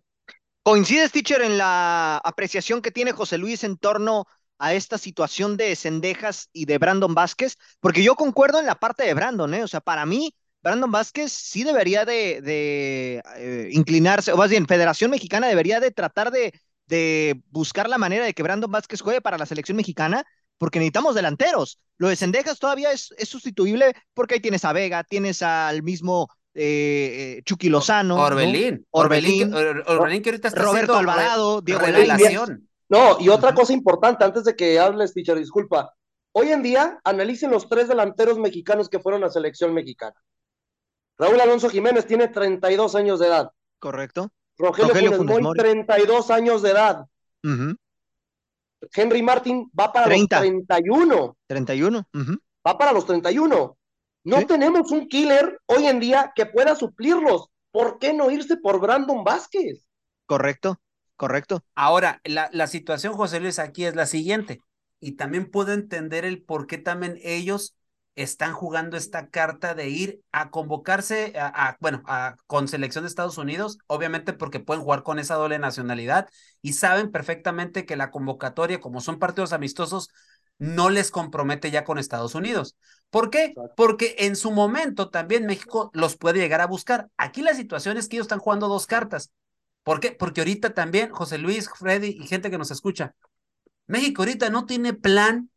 [0.61, 4.25] ¿Coincides, teacher, en la apreciación que tiene José Luis en torno
[4.59, 7.57] a esta situación de Cendejas y de Brandon Vázquez?
[7.79, 9.63] Porque yo concuerdo en la parte de Brandon, ¿eh?
[9.63, 10.35] O sea, para mí,
[10.65, 15.91] Brandon Vázquez sí debería de, de eh, inclinarse, o más bien, Federación Mexicana debería de
[15.91, 20.23] tratar de, de buscar la manera de que Brandon Vázquez juegue para la selección mexicana,
[20.57, 21.79] porque necesitamos delanteros.
[21.99, 26.29] Lo de Cendejas todavía es, es sustituible porque ahí tienes a Vega, tienes al mismo
[26.55, 28.23] eh, eh, Chucky Lozano, ¿no?
[28.23, 28.87] Orbelín.
[28.89, 29.53] Orbelín.
[29.53, 32.67] Orbelín, que- Orbelín que ahorita está Roberto Alvarado, Diego revelación.
[32.89, 35.93] No, y otra cosa importante, antes de que hables, teacher, disculpa.
[36.31, 40.15] Hoy en día, analicen los tres delanteros mexicanos que fueron a selección mexicana.
[41.17, 43.51] Raúl Alonso Jiménez tiene 32 años de edad.
[43.79, 44.31] Correcto.
[44.57, 45.59] Rogelio, Rogelio Funes Funes Mori, Mori.
[45.59, 47.05] 32 años de edad.
[48.93, 50.35] Henry Martin va para 30.
[50.35, 51.37] los 31.
[51.47, 52.07] 31.
[52.13, 52.37] ujú.
[52.67, 53.77] Va para los 31.
[54.23, 54.45] No Sí.
[54.45, 57.47] tenemos un killer hoy en día que pueda suplirlos.
[57.71, 59.85] ¿Por qué no irse por Brandon Vázquez?
[60.25, 60.79] Correcto,
[61.15, 61.63] correcto.
[61.75, 64.61] Ahora, la, la situación, José Luis, aquí es la siguiente.
[64.99, 67.75] Y también puedo entender el por qué también ellos
[68.15, 73.09] están jugando esta carta de ir a convocarse, a, a- bueno, a, con selección de
[73.09, 76.29] Estados Unidos, obviamente porque pueden jugar con esa doble nacionalidad
[76.61, 80.09] y saben perfectamente que la convocatoria, como son partidos amistosos,
[80.57, 82.77] no les compromete ya con Estados Unidos.
[83.09, 83.53] ¿Por qué?
[83.75, 87.09] Porque en su momento también México los puede llegar a buscar.
[87.17, 89.31] Aquí la situación es que ellos están jugando dos cartas.
[89.83, 90.11] ¿Por qué?
[90.11, 93.15] Porque ahorita también, José Luis, Freddy y gente que nos escucha,
[93.87, 95.49] México ahorita no tiene plan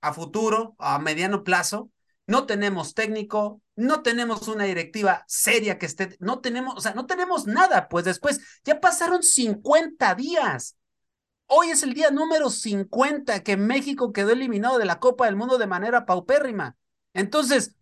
[0.00, 1.90] a futuro, a mediano plazo,
[2.26, 7.06] no tenemos técnico, no tenemos una directiva seria que esté, no tenemos, o sea, no
[7.06, 10.76] tenemos nada, pues después ya pasaron 50 días.
[11.46, 15.58] Hoy es el día número 50 que México quedó eliminado de la Copa del Mundo
[15.58, 16.76] de manera paupérrima.
[17.12, 17.74] Entonces,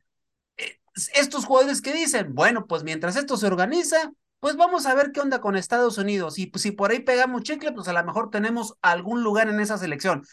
[0.57, 0.80] eh,
[1.14, 5.20] estos jugadores que dicen, bueno, pues mientras esto se organiza, pues vamos a ver qué
[5.20, 6.38] onda con Estados Unidos.
[6.38, 9.61] Y pues, si por ahí pegamos chicle, pues a lo mejor tenemos algún lugar en
[9.61, 10.24] esa selección.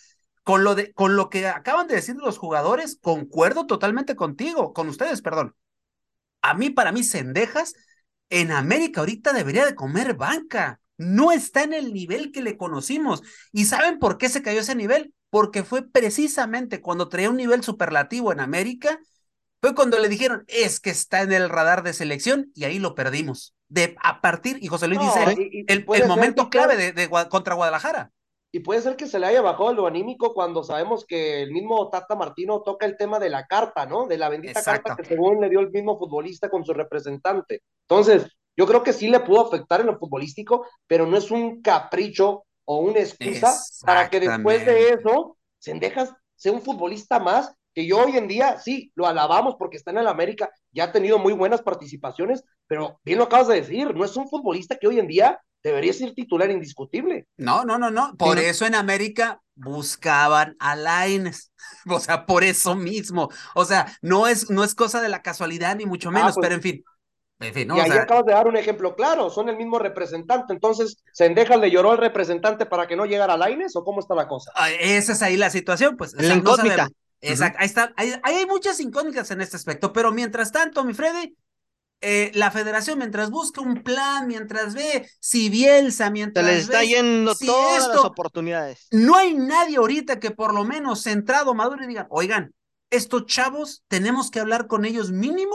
[0.44, 4.90] Con lo, de, con lo que acaban de decir los jugadores, concuerdo totalmente contigo, con
[4.90, 5.56] ustedes, perdón.
[6.42, 7.74] A mí, para mí, Cendejas
[8.30, 10.80] en América ahorita debería de comer banca.
[10.98, 13.24] No está en el nivel que le conocimos.
[13.52, 15.14] ¿Y saben por qué se cayó ese nivel?
[15.30, 19.00] Porque fue precisamente cuando traía un nivel superlativo en América,
[19.62, 22.96] fue cuando le dijeron, es que está en el radar de selección y ahí lo
[22.96, 23.54] perdimos.
[23.68, 27.56] De, a partir, y José Luis No, dice, y- y el, momento clave de, contra
[27.56, 28.12] Guadalajara.
[28.52, 31.90] Y puede ser que se le haya bajado lo anímico cuando sabemos que el mismo
[31.90, 34.08] Tata Martino toca el tema de la carta, ¿no?
[34.08, 34.88] De la bendita Exacto.
[34.88, 37.62] carta que según le dio el mismo futbolista con su representante.
[37.88, 38.28] Entonces,
[38.58, 42.44] yo creo que sí le pudo afectar en lo futbolístico, pero no es un capricho
[42.66, 43.54] o una excusa
[43.86, 48.60] para que después de eso Sendejas sea un futbolista más que yo hoy en día
[48.60, 53.00] sí lo alabamos porque está en el América, ya ha tenido muy buenas participaciones, pero
[53.04, 56.14] bien lo acabas de decir, no es un futbolista que hoy en día debería ser
[56.14, 57.28] titular indiscutible.
[57.38, 58.16] No, no, no, no.
[58.18, 61.52] Por eso en América buscaban a Lainez.
[61.88, 63.30] O sea, por eso mismo.
[63.54, 66.56] O sea, no es, no es cosa de la casualidad, ni mucho menos, pues, pero
[66.56, 66.84] en fin.
[67.42, 67.78] En fin, ¿no?
[67.78, 71.02] y O ahí sea, acabas de dar un ejemplo claro, son el mismo representante, entonces
[71.14, 74.28] Sendejas le lloró al representante para que no llegara a Laines o cómo está la
[74.28, 74.52] cosa.
[74.56, 76.14] ah, esa es ahí la situación, pues.
[76.14, 76.56] o La no.
[77.22, 80.94] Exacto, ahí está, ahí, ahí hay muchas incógnitas en este aspecto, pero mientras tanto, mi
[80.94, 81.36] Freddy,
[82.02, 86.80] eh, la federación, mientras busca un plan, mientras ve si Bielsa, Se mientras les está
[86.80, 88.88] ve yendo si todas las oportunidades.
[88.92, 92.54] no hay nadie ahorita que por lo menos centrado, maduro y diga, oigan,
[92.90, 95.54] estos chavos tenemos que hablar con ellos mínimo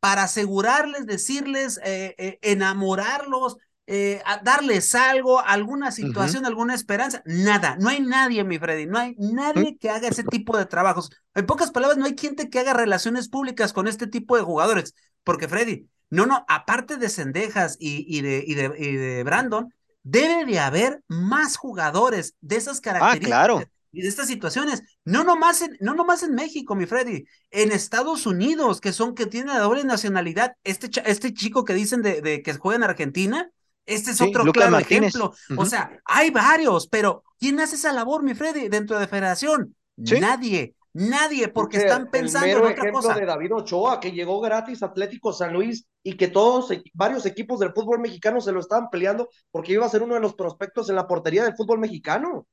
[0.00, 3.56] para asegurarles, decirles, eh, eh, enamorarlos,
[3.88, 7.22] eh, a- darles algo, alguna situación, alguna esperanza.
[7.24, 11.10] Nada, no hay nadie, mi Freddy, no hay nadie que haga ese tipo de trabajos.
[11.34, 14.94] En pocas palabras, no hay gente que haga relaciones públicas con este tipo de jugadores,
[15.26, 19.74] porque Freddy, no, no, aparte de Cendejas y, y de, y, de, y de Brandon,
[20.04, 23.62] debe de haber más jugadores de esas características claro.
[23.90, 24.84] y de estas situaciones.
[25.04, 29.26] No nomás, en, no nomás en México, mi Freddy, en Estados Unidos, que son, que
[29.26, 30.52] tienen la doble nacionalidad.
[30.62, 33.50] Este, este chico que dicen de, de que juega en Argentina,
[33.84, 35.14] este es Sí, otro claro Martínez.
[35.14, 35.34] ejemplo.
[35.56, 39.74] O sea, hay varios, pero ¿quién hace esa labor, mi Freddy, dentro de Federación?
[40.04, 40.20] Sí.
[40.20, 43.14] Nadie, nadie, porque están pensando el en mero otra ejemplo cosa.
[43.14, 47.60] de David Ochoa, que llegó gratis a Atlético San Luis y que todos, varios equipos
[47.60, 50.88] del fútbol mexicano se lo estaban peleando porque iba a ser uno de los prospectos
[50.90, 52.46] en la portería del fútbol mexicano.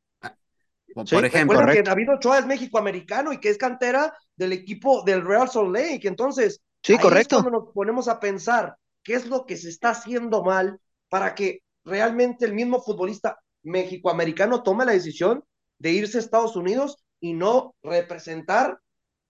[0.93, 1.81] Por Sí, ejemplo, que.
[1.81, 6.07] David Ochoa es México-americano y que es cantera del equipo del Real Salt Lake.
[6.07, 7.37] Entonces, Sí, ahí correcto.
[7.37, 10.79] es cuando nos ponemos a pensar qué es lo que se está haciendo mal
[11.09, 15.43] para que realmente el mismo futbolista México-americano tome la decisión
[15.79, 18.79] de irse a Estados Unidos y no representar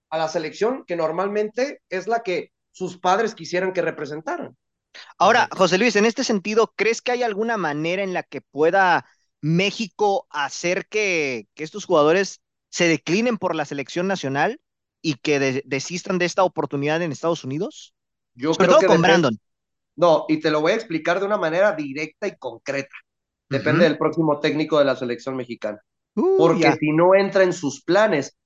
[0.10, 4.58] a la selección que normalmente es la que sus padres quisieran que representaran.
[5.18, 9.06] Ahora, José Luis, en este sentido, ¿crees que hay alguna manera en la que pueda
[9.42, 14.60] México hacer que, que estos jugadores se declinen por la selección nacional
[15.02, 17.94] y que de- desistan de esta oportunidad en Estados Unidos?
[18.36, 19.38] Yo Sobre creo todo que con Brandon.
[19.96, 22.96] No, y te lo voy a explicar de una manera directa y concreta.
[23.50, 25.80] Depende del próximo técnico de la selección mexicana.
[26.16, 28.38] Uh, Porque si no entra en sus planes,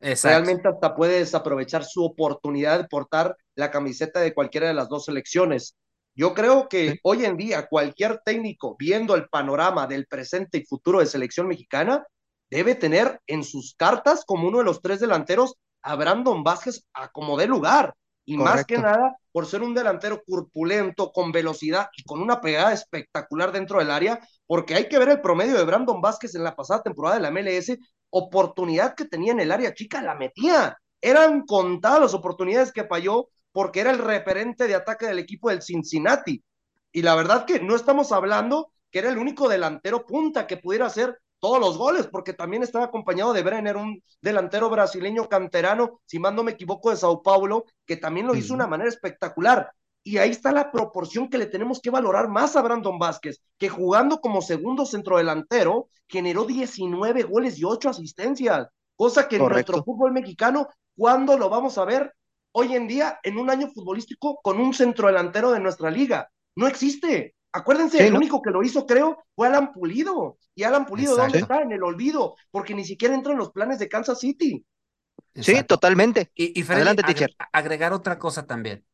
[0.00, 0.28] exacto.
[0.44, 5.04] realmente hasta puede desaprovechar su oportunidad de portar la camiseta de cualquiera de las dos
[5.06, 5.76] selecciones.
[6.14, 7.00] Yo creo que Sí.
[7.04, 12.04] hoy en día cualquier técnico viendo el panorama del presente y futuro de selección mexicana
[12.50, 17.08] debe tener en sus cartas como uno de los tres delanteros a Brandon Vázquez a
[17.08, 17.94] como dé lugar.
[18.24, 22.72] Y más que nada por ser un delantero corpulento, con velocidad y con una pegada
[22.72, 26.54] espectacular dentro del área, porque hay que ver el promedio de Brandon Vázquez en la
[26.54, 27.76] pasada temporada de la MLS,
[28.10, 30.76] oportunidad que tenía en el área chica, la metía.
[31.00, 35.62] Eran contadas las oportunidades que falló porque era el referente de ataque del equipo del
[35.62, 36.42] Cincinnati.
[36.92, 40.86] Y la verdad que no estamos hablando que era el único delantero punta que pudiera
[40.86, 46.20] hacer todos los goles, porque también estaba acompañado de Brenner, un delantero brasileño canterano, si
[46.20, 49.72] mal no me equivoco, de Sao Paulo, que también lo hizo de una manera espectacular.
[50.04, 53.68] Y ahí está la proporción que le tenemos que valorar más a Brandon Vázquez, que
[53.68, 59.72] jugando como segundo centrodelantero generó 19 goles y 8 asistencias, cosa que en Correcto.
[59.72, 62.14] nuestro fútbol mexicano, ¿cuándo lo vamos a ver?
[62.52, 66.30] Hoy en día, en un año futbolístico, con un centrodelantero de nuestra liga.
[66.54, 67.34] No existe.
[67.52, 68.16] Acuérdense, Sí, el ¿no?
[68.16, 70.38] único que lo hizo, creo, fue Alan Pulido.
[70.54, 71.38] Y Alan Pulido, ¿dónde Exacto.
[71.38, 71.62] está?
[71.62, 74.64] En el olvido, porque ni siquiera entra en los planes de Kansas City.
[75.40, 76.30] Sí, totalmente.
[76.34, 77.34] Y, y Freddy, Adelante, agre- teacher.
[77.52, 78.84] agregar otra cosa también.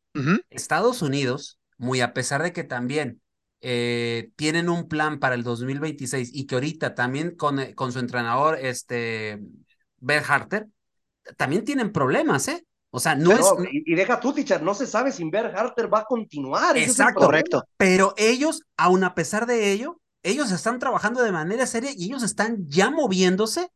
[0.50, 3.22] Estados Unidos, muy a pesar de que también
[3.62, 8.00] eh, tienen un plan para el 2026 y que ahorita también con, eh, con su
[8.00, 9.40] entrenador, este,
[9.98, 10.68] Ben Harter,
[11.38, 12.66] también tienen problemas, ¿eh?
[12.90, 13.40] O sea, no es...
[13.70, 16.76] Y, deja tú, teacher, no se sabe si Ver Harter va a continuar.
[16.76, 17.20] es Exacto.
[17.20, 17.64] Correcto.
[17.76, 22.22] Pero ellos, aun a pesar de ello, ellos están trabajando de manera seria y ellos
[22.22, 23.68] están ya moviéndose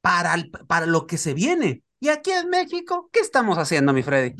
[0.00, 1.82] para, el- para lo que se viene.
[1.98, 4.34] Y aquí en México, ¿qué estamos haciendo, mi Freddy?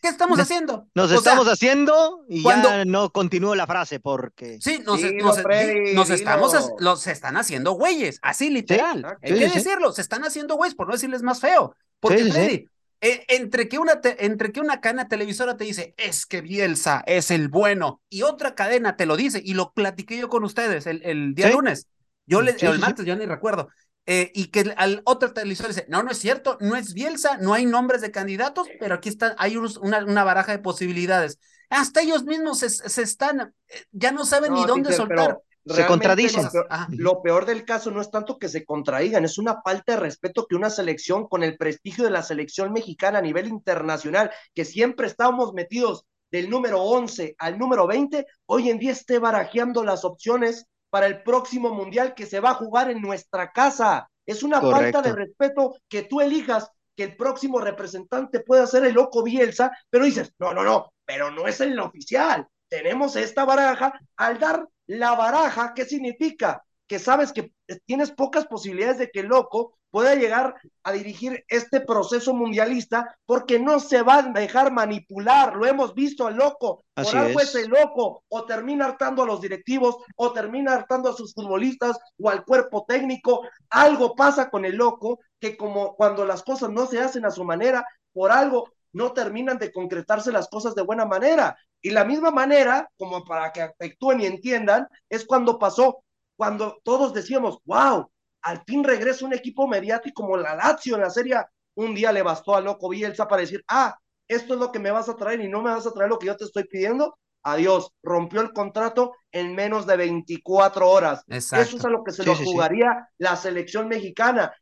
[0.00, 0.86] ¿Qué estamos Nos- haciendo?
[0.94, 4.58] Nos O sea, estamos haciendo y cuando- ya no continúo la frase porque...
[4.60, 6.14] Sí, nos, Dilo, nos- Freddy, nos dilo.
[6.18, 9.04] estamos, los se están haciendo güeyes, así literal.
[9.22, 9.54] Hay Sí, que sí, sí.
[9.58, 11.74] decirlo, se están haciendo güeyes, por no decirles más feo.
[12.00, 12.34] Porque, Sí, sí, sí.
[12.38, 12.68] Freddy,
[13.02, 17.02] eh, entre, que una te- entre que una cadena televisora te dice, es que Bielsa
[17.06, 20.86] es el bueno, y otra cadena te lo dice, y lo platiqué yo con ustedes
[20.86, 21.52] el, el día Sí.
[21.54, 21.88] lunes,
[22.26, 23.68] yo le, Sí, el martes, ya ni recuerdo,
[24.06, 27.54] eh, y que al otra televisora dice, no, no es cierto, no es Bielsa, no
[27.54, 31.38] hay nombres de candidatos, pero aquí está, hay unos- una, una baraja de posibilidades.
[31.70, 36.44] Hasta ellos mismos se, se están, eh, ya no saben ni dónde pero Se contradicen.
[36.44, 36.88] Lo peor, Ajá.
[36.90, 40.46] lo peor del caso no es tanto que se contradigan, es una falta de respeto
[40.46, 45.06] que una selección con el prestigio de la selección mexicana a nivel internacional, que siempre
[45.06, 50.66] estábamos metidos del número 11 al número 20, hoy en día esté barajeando las opciones
[50.90, 54.10] para el próximo mundial que se va a jugar en nuestra casa.
[54.26, 54.98] Es una Correcto.
[54.98, 59.72] falta de respeto que tú elijas que el próximo representante pueda ser el loco Bielsa,
[59.90, 62.46] pero dices, no, no, no, pero no es el oficial.
[62.68, 63.98] Tenemos esta baraja.
[64.16, 64.66] Al dar
[64.98, 66.62] la baraja, ¿qué significa?
[66.86, 67.52] Que sabes que
[67.86, 73.58] tienes pocas posibilidades de que el loco pueda llegar a dirigir este proceso mundialista porque
[73.58, 75.54] no se va a dejar manipular.
[75.56, 76.82] Lo hemos visto al loco.
[76.94, 78.24] Por algo es el loco.
[78.28, 82.84] O termina hartando a los directivos, o termina hartando a sus futbolistas o al cuerpo
[82.86, 83.42] técnico.
[83.70, 87.44] Algo pasa con el loco que como cuando las cosas no se hacen a su
[87.44, 91.56] manera, por algo no terminan de concretarse las cosas de buena manera.
[91.80, 96.04] Y la misma manera, como para que actúen y entiendan, es cuando pasó,
[96.36, 98.10] cuando todos decíamos, wow,
[98.42, 101.36] al fin regresa un equipo mediático como la Lazio en la serie.
[101.74, 103.96] Un día le bastó a Loco Bielsa para decir, ah,
[104.28, 106.18] esto es lo que me vas a traer y no me vas a traer lo
[106.18, 107.16] que yo te estoy pidiendo.
[107.44, 111.22] Adiós, rompió el contrato en menos de 24 horas.
[111.28, 111.66] Exacto.
[111.68, 112.52] Eso es a lo que se Sí, lo sí, sí.
[112.52, 114.52] jugaría la selección mexicana.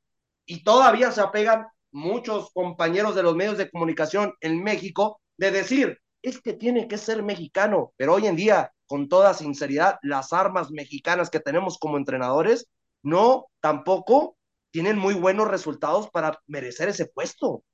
[0.47, 5.99] Y todavía se apegan muchos compañeros de los medios de comunicación en México de decir,
[6.22, 10.70] es que tiene que ser mexicano, pero hoy en día, con toda sinceridad, las armas
[10.70, 12.68] mexicanas que tenemos como entrenadores
[13.03, 14.36] no tampoco
[14.70, 17.64] tienen muy buenos resultados para merecer ese puesto.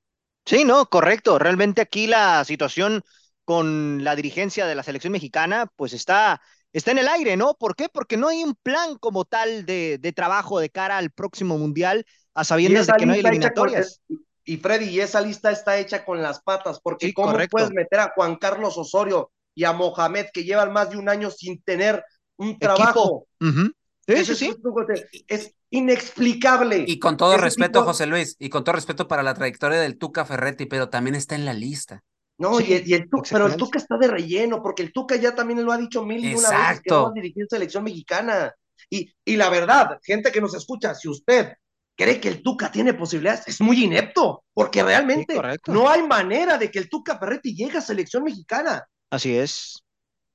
[0.45, 1.37] Sí, no, correcto.
[1.39, 3.03] Realmente aquí la situación
[3.43, 6.41] con la dirigencia de la selección mexicana, pues está,
[6.71, 7.55] está en el aire, ¿no?
[7.55, 7.89] ¿Por qué?
[7.89, 12.05] Porque no hay un plan como tal de, de trabajo de cara al próximo mundial,
[12.37, 14.01] a Y sabiendas de esa que no hay con- eliminatorias.
[14.45, 17.51] y Freddy, y esa lista está hecha con las patas, porque Sí, ¿cómo correcto.
[17.51, 21.29] puedes meter a Juan Carlos Osorio y a Mohamed que llevan más de un año
[21.31, 22.03] sin tener
[22.37, 23.27] un trabajo?
[23.41, 25.25] Sí, Eso sí, es, sí.
[25.27, 26.85] es inexplicable.
[26.87, 29.79] Y con todo Ese respeto, tipo- José Luis, y con todo respeto para la trayectoria
[29.79, 32.03] del Tuca Ferretti, pero también está en la lista.
[32.37, 33.57] No, Sí, y, el- y el Tuca, pero el.
[33.57, 36.49] Tuca está de relleno, porque el Tuca ya también lo ha dicho mil y una
[36.49, 36.95] veces que Exacto.
[36.95, 38.53] no va a dirigir selección mexicana.
[38.89, 41.53] Y, y la verdad, gente que nos escucha, si usted
[41.97, 46.57] cree que el Tuca tiene posibilidades, es muy inepto, porque realmente Sí, no hay manera
[46.57, 48.87] de que el Tuca Ferretti llegue a selección mexicana.
[49.09, 49.83] Así es.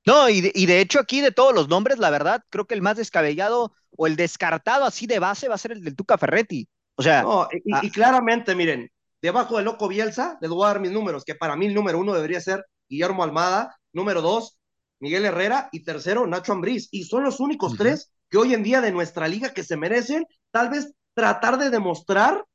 [0.05, 2.73] No, y de, y de hecho aquí de todos los nombres, la verdad, creo que
[2.75, 6.17] el más descabellado o el descartado así de base va a ser el del Tuca
[6.17, 6.67] Ferretti.
[6.95, 7.79] O sea, No, y, ah.
[7.81, 8.89] y claramente, miren,
[9.21, 11.99] debajo de Loco Bielsa, les voy a dar mis números, que para mí el número
[11.99, 14.57] uno debería ser Guillermo Almada, número dos,
[14.99, 16.89] Miguel Herrera, y tercero, Nacho Ambriz.
[16.91, 20.25] Y son los únicos tres que hoy en día de nuestra liga que se merecen,
[20.51, 22.45] tal vez tratar de demostrar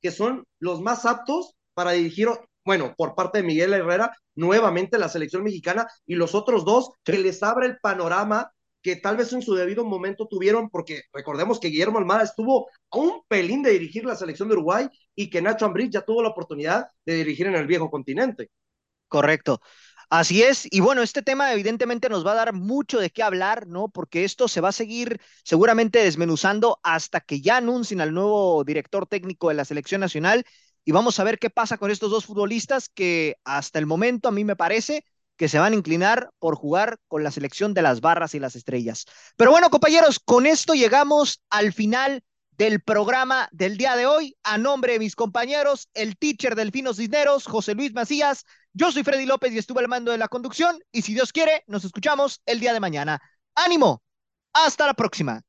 [0.00, 2.28] que son los más aptos para dirigir,
[2.64, 7.18] bueno, por parte de Miguel Herrera, nuevamente la selección mexicana, y los otros dos, que
[7.18, 11.68] les abra el panorama que tal vez en su debido momento tuvieron, porque recordemos que
[11.68, 15.66] Guillermo Almada estuvo a un pelín de dirigir la selección de Uruguay y que Nacho
[15.66, 18.50] Ambriz ya tuvo la oportunidad de dirigir en el viejo continente.
[19.06, 19.60] Correcto.
[20.14, 20.68] Así es.
[20.70, 23.88] Y bueno, este tema evidentemente nos va a dar mucho de qué hablar, ¿no?
[23.88, 29.06] Porque esto se va a seguir seguramente desmenuzando hasta que ya anuncien al nuevo director
[29.06, 30.44] técnico de la selección nacional.
[30.84, 34.32] Y vamos a ver qué pasa con estos dos futbolistas que hasta el momento a
[34.32, 35.06] mí me parece
[35.36, 38.54] que se van a inclinar por jugar con la selección de las barras y las
[38.54, 39.06] estrellas.
[39.36, 42.22] Pero bueno, compañeros, con esto llegamos al final
[42.58, 44.36] del programa del día de hoy.
[44.42, 48.44] A nombre de mis compañeros, el teacher Delfino Cisneros, José Luis Macías,
[48.74, 51.64] yo soy Freddy López y estuve al mando de la conducción y si Dios quiere,
[51.66, 53.20] nos escuchamos el día de mañana.
[53.54, 54.02] ¡Ánimo!
[54.54, 55.42] Hasta la próxima.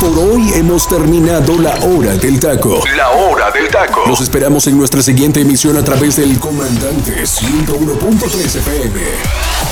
[0.00, 2.82] Por hoy hemos terminado la hora del taco.
[2.96, 4.02] La hora del taco.
[4.06, 9.71] Los esperamos en nuestra siguiente emisión a través del Comandante 101.3 FM.